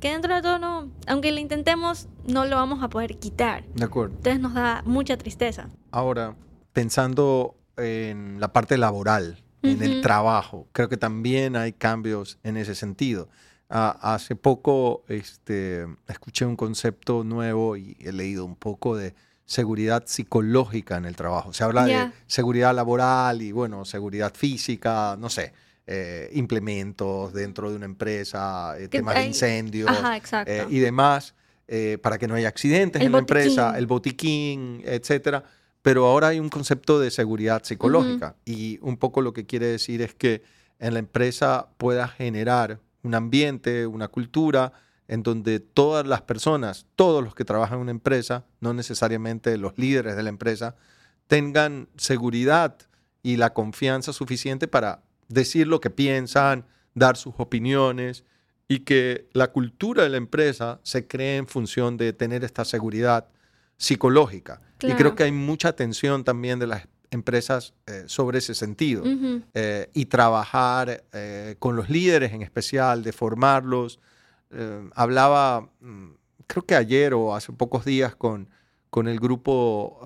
que 0.00 0.10
dentro 0.10 0.34
de 0.34 0.42
todo, 0.42 0.58
no, 0.58 0.90
aunque 1.06 1.30
lo 1.30 1.38
intentemos, 1.38 2.08
no 2.26 2.44
lo 2.44 2.56
vamos 2.56 2.82
a 2.82 2.88
poder 2.88 3.18
quitar. 3.18 3.64
De 3.74 3.84
acuerdo. 3.84 4.16
Entonces 4.16 4.40
nos 4.40 4.54
da 4.54 4.82
mucha 4.84 5.16
tristeza. 5.16 5.68
Ahora, 5.92 6.34
pensando 6.72 7.56
en 7.76 8.40
la 8.40 8.52
parte 8.52 8.78
laboral, 8.78 9.42
en 9.62 9.80
el 9.80 10.00
trabajo, 10.00 10.66
creo 10.72 10.88
que 10.88 10.96
también 10.96 11.54
hay 11.54 11.72
cambios 11.72 12.38
en 12.42 12.56
ese 12.56 12.74
sentido. 12.74 13.28
Ah, 13.70 13.96
hace 14.02 14.34
poco 14.34 15.04
este, 15.06 15.86
escuché 16.08 16.44
un 16.44 16.56
concepto 16.56 17.22
nuevo 17.22 17.76
y 17.76 17.96
he 18.00 18.10
leído 18.10 18.44
un 18.44 18.56
poco 18.56 18.96
de 18.96 19.14
seguridad 19.44 20.02
psicológica 20.06 20.96
en 20.96 21.04
el 21.04 21.14
trabajo. 21.14 21.52
Se 21.52 21.62
habla 21.62 21.84
de 21.84 22.10
seguridad 22.26 22.74
laboral 22.74 23.40
y, 23.40 23.52
bueno, 23.52 23.84
seguridad 23.84 24.34
física, 24.34 25.16
no 25.18 25.30
sé, 25.30 25.52
eh, 25.84 26.30
implementos 26.34 27.32
dentro 27.32 27.68
de 27.70 27.76
una 27.76 27.86
empresa, 27.86 28.78
eh, 28.78 28.86
temas 28.86 29.16
de 29.16 29.26
incendios 29.26 29.90
Ajá, 29.90 30.44
eh, 30.46 30.64
y 30.70 30.78
demás, 30.78 31.34
para 32.02 32.18
que 32.18 32.28
no 32.28 32.34
haya 32.34 32.48
accidentes 32.48 33.00
El 33.00 33.06
en 33.06 33.12
la 33.12 33.18
empresa, 33.18 33.76
el 33.78 33.86
botiquín, 33.86 34.82
etcétera. 34.84 35.42
Pero 35.80 36.06
ahora 36.06 36.28
hay 36.28 36.38
un 36.38 36.50
concepto 36.50 37.00
de 37.00 37.10
seguridad 37.10 37.64
psicológica 37.64 38.36
y 38.44 38.78
un 38.82 38.96
poco 38.96 39.22
lo 39.22 39.32
que 39.32 39.46
quiere 39.46 39.66
decir 39.66 40.02
es 40.02 40.14
que 40.14 40.42
en 40.78 40.92
la 40.92 41.00
empresa 41.00 41.68
pueda 41.78 42.06
generar 42.06 42.78
un 43.02 43.14
ambiente, 43.14 43.86
una 43.86 44.08
cultura 44.08 44.72
en 45.08 45.22
donde 45.22 45.60
todas 45.60 46.06
las 46.06 46.22
personas, 46.22 46.86
todos 46.94 47.24
los 47.24 47.34
que 47.34 47.44
trabajan 47.44 47.78
en 47.78 47.82
una 47.82 47.90
empresa, 47.90 48.44
no 48.60 48.72
necesariamente 48.74 49.56
los 49.58 49.76
líderes 49.76 50.14
de 50.14 50.22
la 50.22 50.28
empresa, 50.28 50.76
tengan 51.26 51.88
seguridad 51.96 52.76
y 53.22 53.36
la 53.36 53.52
confianza 53.52 54.12
suficiente 54.12 54.68
para 54.68 55.02
decir 55.32 55.66
lo 55.66 55.80
que 55.80 55.90
piensan, 55.90 56.66
dar 56.94 57.16
sus 57.16 57.34
opiniones 57.38 58.24
y 58.68 58.80
que 58.80 59.28
la 59.32 59.48
cultura 59.48 60.02
de 60.02 60.10
la 60.10 60.16
empresa 60.16 60.80
se 60.82 61.06
cree 61.06 61.36
en 61.36 61.46
función 61.46 61.96
de 61.96 62.12
tener 62.12 62.44
esta 62.44 62.64
seguridad 62.64 63.28
psicológica. 63.76 64.60
Y 64.80 64.92
creo 64.92 65.14
que 65.14 65.24
hay 65.24 65.32
mucha 65.32 65.68
atención 65.68 66.24
también 66.24 66.58
de 66.58 66.66
las 66.66 66.88
empresas 67.10 67.74
eh, 67.86 68.04
sobre 68.06 68.38
ese 68.38 68.54
sentido 68.54 69.04
eh, 69.54 69.90
y 69.92 70.06
trabajar 70.06 71.04
eh, 71.12 71.56
con 71.58 71.76
los 71.76 71.90
líderes 71.90 72.32
en 72.32 72.42
especial, 72.42 73.02
de 73.02 73.12
formarlos. 73.12 74.00
Hablaba, 74.94 75.68
mm, 75.80 76.10
creo 76.46 76.66
que 76.66 76.74
ayer 76.74 77.14
o 77.14 77.34
hace 77.34 77.52
pocos 77.52 77.84
días 77.84 78.14
con, 78.16 78.48
con 78.90 79.08
el 79.08 79.18
grupo 79.18 80.00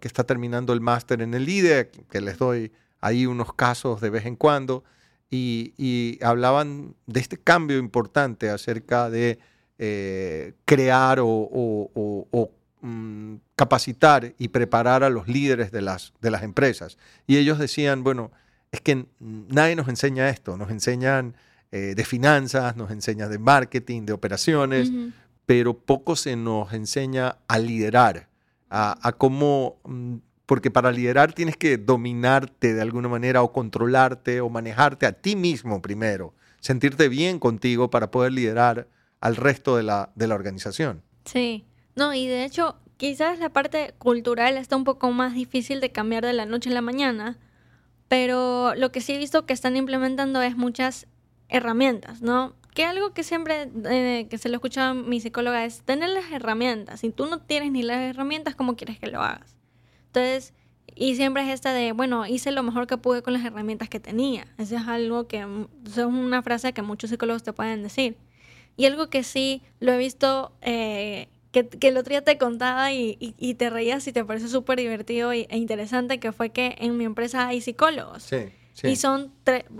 que 0.00 0.08
está 0.08 0.24
terminando 0.24 0.72
el 0.72 0.80
máster 0.80 1.22
en 1.22 1.34
el 1.34 1.48
IDE, 1.48 1.90
que 2.10 2.20
les 2.20 2.38
doy 2.38 2.72
ahí 3.00 3.26
unos 3.26 3.52
casos 3.54 4.00
de 4.00 4.10
vez 4.10 4.26
en 4.26 4.36
cuando, 4.36 4.84
y, 5.30 5.74
y 5.76 6.18
hablaban 6.24 6.94
de 7.06 7.20
este 7.20 7.36
cambio 7.38 7.78
importante 7.78 8.48
acerca 8.50 9.10
de 9.10 9.38
eh, 9.78 10.54
crear 10.64 11.20
o, 11.20 11.26
o- 11.28 11.90
o- 11.94 12.28
o, 12.30 12.50
mm, 12.80 13.36
capacitar 13.56 14.34
y 14.38 14.48
preparar 14.48 15.02
a 15.04 15.10
los 15.10 15.28
líderes 15.28 15.70
de 15.72 15.82
las, 15.82 16.12
de 16.20 16.30
las 16.30 16.42
empresas. 16.42 16.96
Y 17.26 17.36
ellos 17.36 17.58
decían, 17.58 18.02
bueno, 18.04 18.30
es 18.72 18.80
que 18.80 19.06
nadie 19.20 19.76
nos 19.76 19.88
enseña 19.88 20.28
esto, 20.28 20.56
nos 20.56 20.70
enseñan 20.70 21.34
eh, 21.72 21.94
de 21.96 22.04
finanzas, 22.04 22.76
nos 22.76 22.90
enseñan 22.90 23.30
de 23.30 23.38
marketing, 23.38 24.02
de 24.06 24.12
operaciones, 24.12 24.90
pero 25.44 25.74
poco 25.76 26.16
se 26.16 26.36
nos 26.36 26.72
enseña 26.72 27.36
a 27.48 27.58
liderar, 27.58 28.28
a, 28.70 28.96
a 29.06 29.12
cómo, 29.12 29.76
mm, 29.84 30.16
porque 30.46 30.70
para 30.70 30.92
liderar 30.92 31.32
tienes 31.32 31.56
que 31.56 31.76
dominarte 31.76 32.72
de 32.72 32.80
alguna 32.80 33.08
manera 33.08 33.42
o 33.42 33.52
controlarte 33.52 34.40
o 34.40 34.48
manejarte 34.48 35.06
a 35.06 35.12
ti 35.12 35.36
mismo 35.36 35.82
primero, 35.82 36.34
sentirte 36.60 37.08
bien 37.08 37.38
contigo 37.38 37.90
para 37.90 38.10
poder 38.10 38.32
liderar 38.32 38.88
al 39.20 39.36
resto 39.36 39.76
de 39.76 39.82
la, 39.82 40.12
de 40.14 40.28
la 40.28 40.36
organización. 40.36 41.02
Sí, 41.24 41.66
no, 41.96 42.14
y 42.14 42.28
de 42.28 42.44
hecho, 42.44 42.76
quizás 42.96 43.38
la 43.40 43.50
parte 43.50 43.94
cultural 43.98 44.56
está 44.56 44.76
un 44.76 44.84
poco 44.84 45.10
más 45.10 45.34
difícil 45.34 45.80
de 45.80 45.90
cambiar 45.90 46.24
de 46.24 46.32
la 46.32 46.46
noche 46.46 46.70
a 46.70 46.74
la 46.74 46.80
mañana, 46.80 47.38
pero 48.08 48.74
lo 48.76 48.92
que 48.92 49.00
sí 49.00 49.14
he 49.14 49.18
visto 49.18 49.46
que 49.46 49.52
están 49.52 49.76
implementando 49.76 50.40
es 50.42 50.56
muchas 50.56 51.08
herramientas, 51.48 52.22
¿no? 52.22 52.54
Que 52.72 52.84
algo 52.84 53.12
que 53.12 53.24
siempre, 53.24 53.70
eh, 53.90 54.28
que 54.28 54.38
se 54.38 54.48
lo 54.48 54.56
escucha 54.56 54.90
a 54.90 54.94
mi 54.94 55.20
psicóloga 55.20 55.64
es 55.64 55.82
tener 55.82 56.10
las 56.10 56.30
herramientas. 56.30 57.00
Si 57.00 57.10
tú 57.10 57.26
no 57.26 57.40
tienes 57.40 57.72
ni 57.72 57.82
las 57.82 57.98
herramientas, 57.98 58.54
¿cómo 58.54 58.76
quieres 58.76 58.98
que 58.98 59.06
lo 59.06 59.22
hagas? 59.22 59.55
Entonces, 60.16 60.54
y 60.94 61.16
siempre 61.16 61.42
es 61.42 61.50
esta 61.50 61.74
de, 61.74 61.92
bueno, 61.92 62.26
hice 62.26 62.50
lo 62.50 62.62
mejor 62.62 62.86
que 62.86 62.96
pude 62.96 63.20
con 63.22 63.34
las 63.34 63.44
herramientas 63.44 63.90
que 63.90 64.00
tenía. 64.00 64.46
Eso 64.56 64.76
es 64.76 64.86
algo 64.88 65.28
que, 65.28 65.44
mm, 65.44 65.66
es 65.86 65.98
una 65.98 66.42
frase 66.42 66.72
que 66.72 66.80
muchos 66.80 67.10
psicólogos 67.10 67.42
te 67.42 67.52
pueden 67.52 67.82
decir. 67.82 68.16
Y 68.78 68.86
algo 68.86 69.10
que 69.10 69.22
sí 69.22 69.60
lo 69.78 69.92
he 69.92 69.98
visto, 69.98 70.52
eh, 70.62 71.28
que, 71.52 71.68
que 71.68 71.88
el 71.88 71.98
otro 71.98 72.10
día 72.10 72.22
te 72.24 72.38
contaba 72.38 72.92
y, 72.92 73.16
y- 73.20 73.34
y 73.38 73.54
te 73.54 73.68
reías 73.68 74.06
y 74.06 74.12
te 74.12 74.24
pareció 74.24 74.48
súper 74.48 74.78
divertido 74.78 75.32
e 75.32 75.46
interesante, 75.50 76.18
que 76.18 76.32
fue 76.32 76.48
que 76.50 76.76
en 76.78 76.96
mi 76.96 77.04
empresa 77.04 77.46
hay 77.48 77.60
psicólogos. 77.60 78.22
Sí, 78.22 78.38
sí. 78.72 78.88
Y 78.88 78.96
son, 78.96 79.32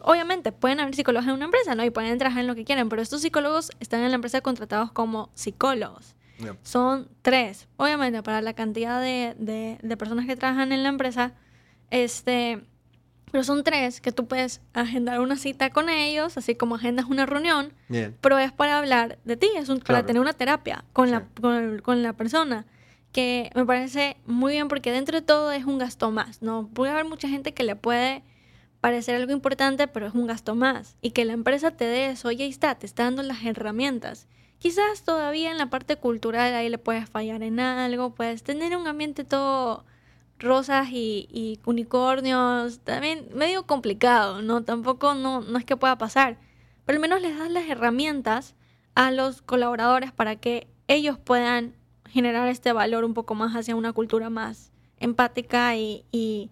obviamente, 0.03 0.53
pueden 0.53 0.81
haber 0.81 0.95
psicólogos 0.95 1.27
en 1.29 1.35
una 1.35 1.47
empresa, 1.47 1.75
¿no? 1.75 1.83
Y 1.85 1.91
pueden 1.91 2.19
trabajar 2.19 2.43
en 2.43 2.47
lo 2.47 2.55
que 2.55 2.65
quieran, 2.65 2.91
pero 2.91 3.01
estos 3.01 3.23
psicólogos 3.23 3.71
están 3.81 4.01
en 4.03 4.11
la 4.11 4.17
empresa 4.17 4.43
contratados 4.43 4.93
como 4.93 5.31
psicólogos. 5.35 6.15
Yeah. 6.39 6.57
Son 6.63 7.09
tres. 7.23 7.67
Obviamente, 7.77 8.23
para 8.23 8.41
la 8.43 8.53
cantidad 8.55 9.01
de, 9.01 9.35
de- 9.39 9.79
de 9.83 9.97
personas 9.97 10.27
que 10.27 10.37
trabajan 10.37 10.73
en 10.73 10.83
la 10.83 10.89
empresa, 10.91 11.33
este, 11.91 12.63
Pero 13.33 13.43
son 13.43 13.65
tres 13.65 14.01
que 14.01 14.13
tú 14.13 14.27
puedes 14.29 14.61
agendar 14.73 15.21
una 15.21 15.37
cita 15.37 15.71
con 15.71 15.89
ellos, 15.89 16.37
así 16.39 16.55
como 16.55 16.77
agendas 16.77 17.07
una 17.07 17.27
reunión, 17.27 17.73
pero 18.21 18.39
es 18.39 18.53
para 18.53 18.79
hablar 18.79 19.19
de 19.25 19.37
ti, 19.37 19.49
es 19.57 19.69
un- 19.69 19.81
para 19.81 19.99
tener 20.07 20.21
una 20.23 20.33
terapia 20.33 20.85
con, 20.93 21.11
la, 21.11 21.27
con 21.83 22.03
la 22.03 22.13
persona, 22.13 22.67
que 23.13 23.51
me 23.55 23.67
parece 23.67 24.17
muy 24.27 24.53
bien 24.53 24.69
porque 24.69 24.93
dentro 24.93 25.17
de 25.17 25.23
todo 25.27 25.51
es 25.53 25.65
un 25.65 25.77
gasto 25.79 26.11
más, 26.13 26.41
¿no? 26.41 26.69
Puede 26.73 26.93
haber 26.93 27.05
mucha 27.05 27.29
gente 27.29 27.53
que 27.53 27.65
le 27.65 27.75
puede 27.77 28.23
parecer 28.81 29.17
algo 29.17 29.33
importante, 29.33 29.89
pero 29.89 30.07
es 30.07 30.15
un 30.15 30.27
gasto 30.29 30.55
más. 30.55 30.97
Y 31.03 31.11
que 31.11 31.25
la 31.25 31.33
empresa 31.33 31.73
te 31.73 31.85
dé 31.85 32.11
eso, 32.11 32.29
oye, 32.29 32.45
ahí 32.45 32.51
está, 32.51 32.77
te 32.77 32.87
está 32.87 33.03
dando 33.05 33.23
las 33.25 33.45
herramientas. 33.45 34.29
Quizás 34.59 35.03
todavía 35.05 35.51
en 35.51 35.59
la 35.59 35.71
parte 35.71 35.97
cultural 35.97 36.55
ahí 36.55 36.69
le 36.69 36.79
puedes 36.79 37.09
fallar 37.09 37.43
en 37.43 37.61
algo, 37.61 38.15
puedes 38.15 38.43
tener 38.43 38.77
un 38.77 38.87
ambiente 38.87 39.23
todo 39.25 39.85
rosas 40.39 40.89
y, 40.91 41.61
unicornios, 41.65 42.81
también 42.81 43.29
medio 43.35 43.67
complicado, 43.67 44.43
¿no? 44.43 44.65
Tampoco 44.65 45.15
no, 45.15 45.41
no 45.41 45.59
es 45.59 45.65
que 45.65 45.77
pueda 45.77 45.97
pasar, 45.99 46.39
pero 46.85 46.97
al 46.97 47.01
menos 47.01 47.21
les 47.23 47.39
das 47.39 47.51
las 47.51 47.69
herramientas 47.69 48.55
a 48.95 49.11
los 49.11 49.43
colaboradores 49.43 50.13
para 50.13 50.37
que 50.37 50.67
ellos 50.89 51.19
puedan 51.19 51.75
generar 52.09 52.49
este 52.49 52.73
valor 52.73 53.05
un 53.05 53.15
poco 53.15 53.35
más 53.35 53.55
hacia 53.55 53.77
una 53.77 53.93
cultura 53.93 54.31
más 54.31 54.73
empática 54.99 55.77
y, 55.77 56.05
y- 56.13 56.51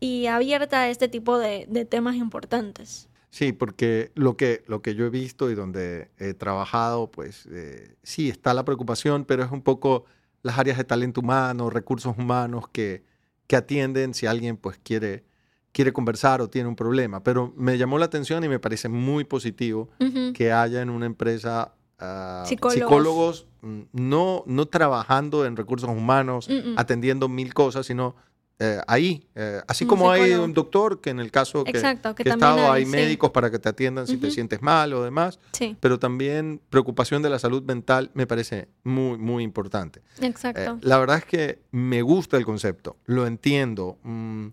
y 0.00 0.26
abierta 0.26 0.80
a 0.82 0.88
este 0.90 1.08
tipo 1.08 1.38
de 1.38 1.86
temas 1.88 2.16
importantes. 2.16 3.08
Sí, 3.32 3.52
porque 3.52 4.12
lo 4.14 4.36
que, 4.36 4.62
lo 4.66 4.82
que 4.82 4.94
yo 4.94 5.06
he 5.06 5.10
visto 5.10 5.50
y 5.50 5.54
donde 5.54 6.10
he 6.18 6.34
trabajado, 6.34 7.10
pues 7.10 7.48
eh, 7.50 7.96
sí, 8.02 8.28
está 8.28 8.52
la 8.52 8.66
preocupación, 8.66 9.24
pero 9.24 9.42
es 9.42 9.50
un 9.50 9.62
poco 9.62 10.04
las 10.42 10.58
áreas 10.58 10.76
de 10.76 10.84
talento 10.84 11.22
humano, 11.22 11.70
recursos 11.70 12.14
humanos 12.18 12.68
que, 12.70 13.04
que 13.46 13.56
atienden 13.56 14.12
si 14.12 14.26
alguien 14.26 14.58
pues 14.58 14.78
quiere, 14.82 15.24
quiere 15.72 15.94
conversar 15.94 16.42
o 16.42 16.50
tiene 16.50 16.68
un 16.68 16.76
problema. 16.76 17.22
Pero 17.22 17.54
me 17.56 17.78
llamó 17.78 17.98
la 17.98 18.04
atención 18.04 18.44
y 18.44 18.50
me 18.50 18.58
parece 18.58 18.90
muy 18.90 19.24
positivo 19.24 19.88
que 20.34 20.52
haya 20.52 20.82
en 20.82 20.90
una 20.90 21.06
empresa 21.06 21.74
ah, 21.98 22.44
Psicólogos. 22.46 22.74
psicólogos, 22.74 23.46
mm, 23.62 23.80
no, 23.92 24.44
no 24.46 24.66
trabajando 24.66 25.46
en 25.46 25.56
recursos 25.56 25.88
humanos, 25.88 26.50
atendiendo 26.76 27.30
mil 27.30 27.54
cosas, 27.54 27.86
sino 27.86 28.14
eh, 28.58 28.80
ahí. 28.86 29.26
eh, 29.34 29.60
así 29.66 29.84
Un 29.84 29.88
como 29.90 30.10
hay 30.10 30.32
un 30.34 30.52
doctor 30.52 31.00
que 31.00 31.10
en 31.10 31.18
el 31.20 31.30
caso 31.30 31.64
que, 31.64 31.70
Exacto, 31.70 32.14
que 32.14 32.22
que 32.22 32.28
he 32.28 32.32
también 32.32 32.50
estado, 32.50 32.72
hay, 32.72 32.82
hay 32.82 32.86
sí. 32.86 32.90
médicos 32.92 33.30
para 33.30 33.50
que 33.50 33.58
te 33.58 33.68
atiendan 33.68 34.06
si 34.06 34.16
te 34.18 34.30
sientes 34.30 34.62
mal 34.62 34.92
o 34.92 35.02
demás, 35.02 35.40
Sí, 35.52 35.76
pero 35.80 35.98
también 35.98 36.60
preocupación 36.70 37.22
de 37.22 37.30
la 37.30 37.38
salud 37.38 37.62
mental 37.64 38.10
me 38.14 38.26
parece 38.26 38.68
muy, 38.84 39.18
muy 39.18 39.42
importante. 39.42 40.00
Eh, 40.20 40.26
exacto. 40.26 40.78
la 40.82 40.98
verdad 40.98 41.18
es 41.18 41.24
que 41.24 41.62
me 41.72 42.02
gusta 42.02 42.36
el 42.36 42.44
concepto, 42.44 42.96
lo 43.06 43.26
entiendo, 43.26 43.98
mm, 44.04 44.46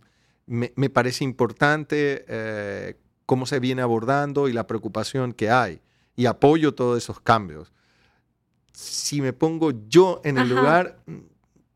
me, 0.48 0.74
me 0.76 0.90
parece 0.90 1.24
importante 1.24 2.26
eh, 2.28 2.96
cómo 3.28 3.46
se 3.46 3.60
viene 3.60 3.84
abordando 3.84 4.48
y 4.48 4.54
la 4.54 4.66
preocupación 4.66 5.34
que 5.34 5.52
hay 5.52 5.82
y 6.16 6.26
apoyo 6.26 6.74
todos 6.74 6.98
esos 6.98 7.20
cambios. 7.22 7.72
Si 8.74 9.22
me 9.22 9.34
pongo 9.34 9.72
yo 9.88 10.22
en 10.24 10.38
el 10.38 10.52
Ajá. 10.52 10.54
lugar, 10.62 11.00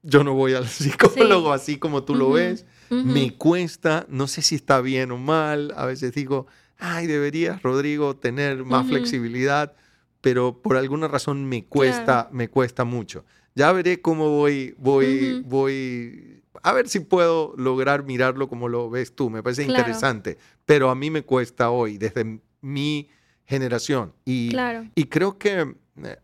yo 0.04 0.24
no 0.24 0.34
voy 0.34 0.54
al 0.54 0.68
psicólogo 0.70 1.52
así 1.52 1.78
como 1.78 2.04
tú 2.04 2.16
lo 2.16 2.32
ves. 2.32 2.66
Ujú. 2.92 3.02
Me 3.08 3.32
cuesta, 3.36 4.06
no 4.10 4.28
sé 4.28 4.42
si 4.42 4.56
está 4.56 4.80
bien 4.82 5.12
o 5.12 5.18
mal, 5.18 5.74
a 5.76 5.86
veces 5.86 6.13
digo, 6.13 6.46
ay, 6.78 7.08
deberías, 7.08 7.62
Rodrigo, 7.63 8.16
tener 8.16 8.63
más 8.63 8.88
flexibilidad, 8.88 9.74
pero 10.22 10.62
por 10.62 10.78
alguna 10.78 11.08
razón 11.08 11.46
me 11.46 11.66
cuesta, 11.66 12.04
Claro. 12.24 12.30
me 12.34 12.50
cuesta 12.50 12.84
mucho. 12.84 13.26
Ya 13.56 13.72
veré 13.72 14.02
cómo 14.02 14.30
voy, 14.30 14.76
voy, 14.78 15.42
voy, 15.44 16.44
a 16.63 16.74
ver 16.74 16.88
si 16.89 17.00
puedo 17.00 17.54
lograr 17.58 18.04
mirarlo 18.04 18.48
como 18.48 18.68
lo 18.68 18.89
ves 18.89 19.16
tú, 19.16 19.30
me 19.30 19.42
parece 19.44 19.66
Claro. 19.66 19.80
interesante, 19.82 20.38
pero 20.66 20.89
a 20.89 20.96
mí 20.96 21.10
me 21.10 21.24
cuesta 21.24 21.70
hoy, 21.70 21.98
desde 21.98 22.39
mi 22.62 23.10
generación. 23.46 24.13
Y, 24.26 24.50
Claro. 24.50 24.88
y 24.96 25.06
creo 25.06 25.38
que 25.38 25.76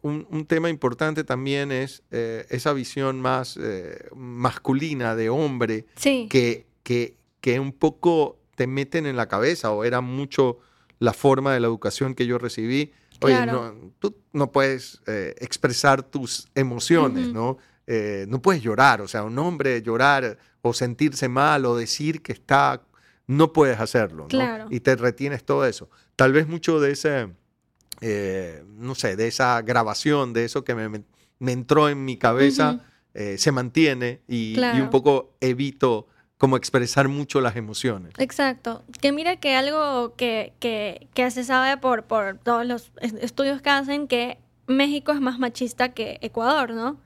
un, 0.01 0.27
un 0.31 0.45
tema 0.45 0.69
importante 0.69 1.23
también 1.23 1.71
es 1.71 2.03
eh, 2.11 2.45
esa 2.49 2.73
visión 2.73 3.21
más 3.21 3.57
eh, 3.61 4.09
masculina 4.15 5.15
de 5.15 5.29
hombre 5.29 5.85
Sí. 5.95 6.27
que, 6.29 6.65
que, 6.83 7.17
que 7.41 7.59
un 7.59 7.71
poco 7.73 8.39
te 8.55 8.67
meten 8.67 9.05
en 9.05 9.15
la 9.15 9.27
cabeza 9.27 9.71
o 9.71 9.83
era 9.83 10.01
mucho 10.01 10.59
la 10.99 11.13
forma 11.13 11.53
de 11.53 11.59
la 11.59 11.67
educación 11.67 12.15
que 12.15 12.25
yo 12.25 12.37
recibí. 12.37 12.91
Oye, 13.21 13.35
Claro. 13.35 13.73
no, 13.75 13.91
tú 13.99 14.15
no 14.33 14.51
puedes 14.51 15.01
eh, 15.07 15.35
expresar 15.39 16.03
tus 16.03 16.47
emociones. 16.55 17.27
¿no? 17.31 17.57
Eh, 17.87 18.25
no 18.27 18.41
puedes 18.41 18.61
llorar, 18.61 19.01
o 19.01 19.07
sea, 19.07 19.23
un 19.23 19.37
hombre 19.39 19.81
llorar 19.81 20.37
o 20.61 20.73
sentirse 20.73 21.27
mal 21.29 21.65
o 21.65 21.75
decir 21.77 22.21
que 22.21 22.33
está, 22.33 22.81
no 23.27 23.53
puedes 23.53 23.79
hacerlo, 23.79 24.23
¿no? 24.23 24.27
Claro. 24.29 24.67
Y 24.69 24.79
te 24.81 24.95
retienes 24.95 25.43
todo 25.43 25.65
eso. 25.65 25.89
Tal 26.15 26.33
vez 26.33 26.47
mucho 26.47 26.79
de 26.79 26.91
ese, 26.91 27.29
eh, 28.01 28.63
no 28.77 28.95
sé, 28.95 29.15
de 29.15 29.27
esa 29.27 29.61
grabación, 29.61 30.33
de 30.33 30.45
eso 30.45 30.63
que 30.63 30.75
me, 30.75 30.89
me- 30.89 31.03
entró 31.51 31.89
en 31.89 32.03
mi 32.05 32.17
cabeza, 32.17 32.81
eh, 33.13 33.37
se 33.37 33.51
mantiene 33.51 34.21
y, 34.27 34.57
un 34.59 34.89
poco 34.89 35.33
evito 35.41 36.07
como 36.37 36.55
expresar 36.57 37.07
mucho 37.09 37.41
las 37.41 37.55
emociones. 37.57 38.13
Exacto. 38.17 38.83
Que 39.01 39.11
mira 39.11 39.37
que 39.37 39.55
algo 39.55 40.15
que, 40.15 40.53
que, 40.59 41.07
que 41.13 41.29
se 41.31 41.43
sabe 41.43 41.75
por, 41.77 42.03
por 42.05 42.37
todos 42.37 42.65
los 42.65 42.91
es- 43.01 43.13
estudios 43.15 43.61
que 43.61 43.69
hacen 43.69 44.07
que 44.07 44.37
México 44.67 45.11
es 45.11 45.19
más 45.19 45.37
machista 45.39 45.89
que 45.89 46.17
Ecuador, 46.21 46.71
¿no? 46.73 46.97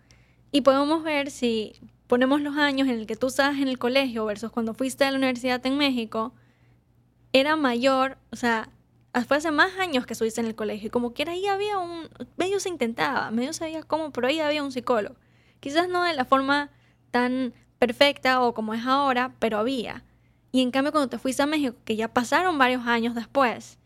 Y 0.52 0.62
podemos 0.62 1.04
ver 1.04 1.32
si 1.32 1.74
ponemos 2.06 2.42
los 2.42 2.58
años 2.58 2.88
en 2.88 2.96
el 3.00 3.08
que 3.08 3.16
tú 3.16 3.28
estabas 3.28 3.58
en 3.58 3.68
el 3.68 3.80
colegio 3.80 4.26
versus 4.26 4.52
cuando 4.52 4.76
fuiste 4.76 5.04
a 5.06 5.10
la 5.12 5.18
universidad 5.18 5.66
en 5.66 5.78
México, 5.80 6.34
era 7.32 7.56
mayor, 7.56 8.18
o 8.32 8.36
sea, 8.36 8.70
fue 9.22 9.38
hace 9.38 9.52
más 9.52 9.78
años 9.78 10.06
que 10.06 10.14
estuviste 10.14 10.42
en 10.42 10.48
el 10.48 10.56
colegio 10.56 10.88
y 10.88 10.90
como 10.90 11.14
quiera 11.14 11.34
ahí 11.34 11.46
había 11.46 11.78
un, 11.78 12.10
medio 12.38 12.60
se 12.60 12.70
intentaba, 12.70 13.30
medio 13.32 13.54
sabía 13.54 13.84
cómo, 13.84 14.12
pero 14.12 14.28
ahí 14.28 14.40
había 14.40 14.64
un 14.64 14.72
psicólogo. 14.72 15.16
Quizás 15.60 15.88
no 15.88 16.04
de 16.04 16.14
la 16.14 16.26
forma 16.26 16.72
tan 17.12 17.54
perfecta 17.80 18.42
o 18.42 18.54
como 18.54 18.74
es 18.74 18.86
ahora, 18.86 19.36
pero 19.40 19.58
había. 19.60 20.04
Y 20.52 20.62
en 20.62 20.72
cambio 20.72 20.92
cuando 20.92 21.10
te 21.10 21.18
fuiste 21.20 21.44
a 21.44 21.46
México, 21.46 21.76
que 21.86 21.96
ya 21.96 22.08
pasaron 22.08 22.58
varios 22.58 22.86
años 22.88 23.14
después, 23.16 23.78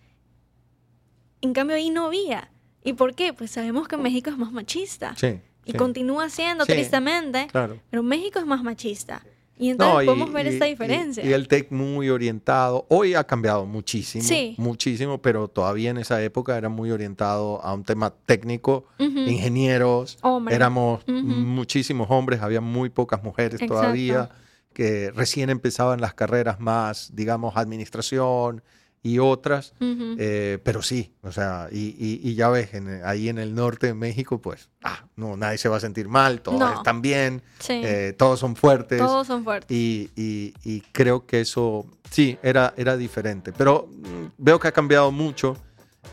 en 1.42 1.54
cambio 1.54 1.76
ahí 1.76 1.90
no 1.90 2.06
había. 2.06 2.50
¿Y 2.84 2.94
por 2.94 3.14
qué? 3.16 3.34
Pues 3.34 3.52
sabemos 3.52 3.88
que 3.88 3.98
México 3.98 4.30
es 4.30 4.38
más 4.38 4.52
machista. 4.52 5.14
Sí. 5.18 5.42
y 5.66 5.72
sí, 5.74 5.78
continúa 5.78 6.30
siendo, 6.30 6.64
Sí. 6.64 6.72
tristemente, 6.72 7.48
Claro. 7.52 7.78
pero 7.90 8.02
México 8.02 8.40
es 8.40 8.46
más 8.46 8.64
machista. 8.64 9.22
Y 9.60 9.70
entonces 9.72 9.94
No, 9.96 10.02
y- 10.02 10.06
podemos 10.06 10.32
ver 10.32 10.46
y- 10.46 10.50
esta 10.50 10.66
diferencia. 10.66 11.26
Y, 11.26 11.34
el 11.34 11.48
TEC 11.48 11.72
muy 11.72 12.10
orientado. 12.10 12.86
Hoy 12.90 13.16
ha 13.16 13.24
cambiado 13.24 13.66
muchísimo. 13.66 14.24
Sí. 14.24 14.54
Muchísimo, 14.58 15.22
pero 15.22 15.48
todavía 15.48 15.90
en 15.90 15.98
esa 15.98 16.22
época 16.24 16.58
era 16.58 16.70
muy 16.70 16.92
orientado 16.92 17.60
a 17.64 17.74
un 17.74 17.84
tema 17.84 18.14
técnico. 18.26 18.86
Ujú. 19.00 19.20
Ingenieros. 19.20 20.18
Hombre. 20.22 20.54
Éramos 20.56 21.02
Ujú. 21.08 21.14
muchísimos 21.14 22.08
hombres, 22.12 22.42
había 22.42 22.62
muy 22.62 22.90
pocas 22.90 23.24
mujeres 23.24 23.56
Exacto. 23.56 23.74
todavía 23.76 24.30
que 24.74 25.10
recién 25.12 25.50
empezaban 25.50 26.00
las 26.02 26.14
carreras 26.14 26.60
más, 26.60 27.10
digamos, 27.16 27.58
administración 27.58 28.62
y 29.08 29.20
otras. 29.20 29.74
Ujú. 29.80 30.16
Eh, 30.20 30.60
pero 30.64 30.82
sí, 30.82 31.14
o 31.22 31.32
sea, 31.32 31.68
y, 31.72 31.96
y- 31.98 32.20
y 32.24 32.36
ya 32.36 32.50
ves, 32.50 32.74
en- 32.74 33.02
ahí 33.06 33.30
en 33.30 33.38
el 33.38 33.54
norte 33.56 33.88
de 33.88 33.94
México, 33.94 34.40
pues, 34.42 34.70
ah, 34.84 35.06
no, 35.16 35.38
nadie 35.38 35.58
se 35.58 35.70
va 35.70 35.78
a 35.78 35.80
sentir 35.80 36.08
mal, 36.10 36.42
todos 36.42 36.60
No. 36.60 36.74
están 36.74 37.02
bien, 37.02 37.42
sí. 37.60 37.82
eh, 37.84 38.14
todos 38.18 38.40
son 38.40 38.56
fuertes. 38.56 38.98
Todos 39.00 39.28
son 39.28 39.44
fuertes. 39.44 39.76
Y, 39.76 40.10
y- 40.16 40.82
creo 40.92 41.26
que 41.26 41.42
eso, 41.42 41.86
sí, 42.12 42.38
era, 42.44 42.74
era 42.78 42.98
diferente. 42.98 43.54
Pero 43.54 43.88
mm, 43.90 44.26
veo 44.38 44.60
que 44.60 44.68
ha 44.68 44.72
cambiado 44.72 45.12
mucho 45.12 45.56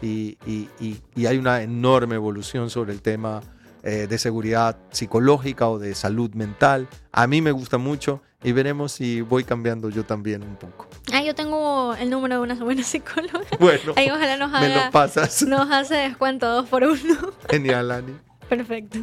y 0.03 0.37
hay 1.27 1.39
una 1.39 1.63
enorme 1.63 2.17
evolución 2.17 2.71
sobre 2.71 2.93
el 2.93 3.01
tema 3.03 3.41
eh, 3.83 4.07
de 4.09 4.19
seguridad 4.19 4.79
psicológica 4.91 5.69
o 5.69 5.79
de 5.79 5.95
salud 5.95 6.33
mental. 6.35 6.89
A 7.13 7.27
mí 7.27 7.41
me 7.43 7.53
gusta 7.53 7.77
mucho 7.79 8.23
y 8.45 8.53
veremos 8.53 8.93
si 8.93 9.23
voy 9.23 9.43
cambiando 9.43 9.89
yo 9.89 10.05
también 10.05 10.43
un 10.43 10.57
poco. 10.57 10.87
Ah, 11.13 11.23
yo 11.23 11.35
tengo 11.35 11.95
el 11.95 12.11
número 12.11 12.37
de 12.37 12.41
una 12.43 12.55
buena 12.55 12.83
psicóloga. 12.85 13.41
Bueno, 13.59 13.95
Ahí 13.97 14.11
ojalá 14.11 14.37
nos 14.37 14.51
me 14.53 14.59
haga, 14.59 14.85
lo 14.87 14.91
pasas. 14.93 15.43
nos 15.43 15.71
hace 15.71 15.95
descuento 15.97 16.49
dos 16.49 16.69
por 16.69 16.85
uno. 16.85 17.33
Genial, 17.49 17.91
Ani. 17.91 18.13
Perfecto. 18.49 18.99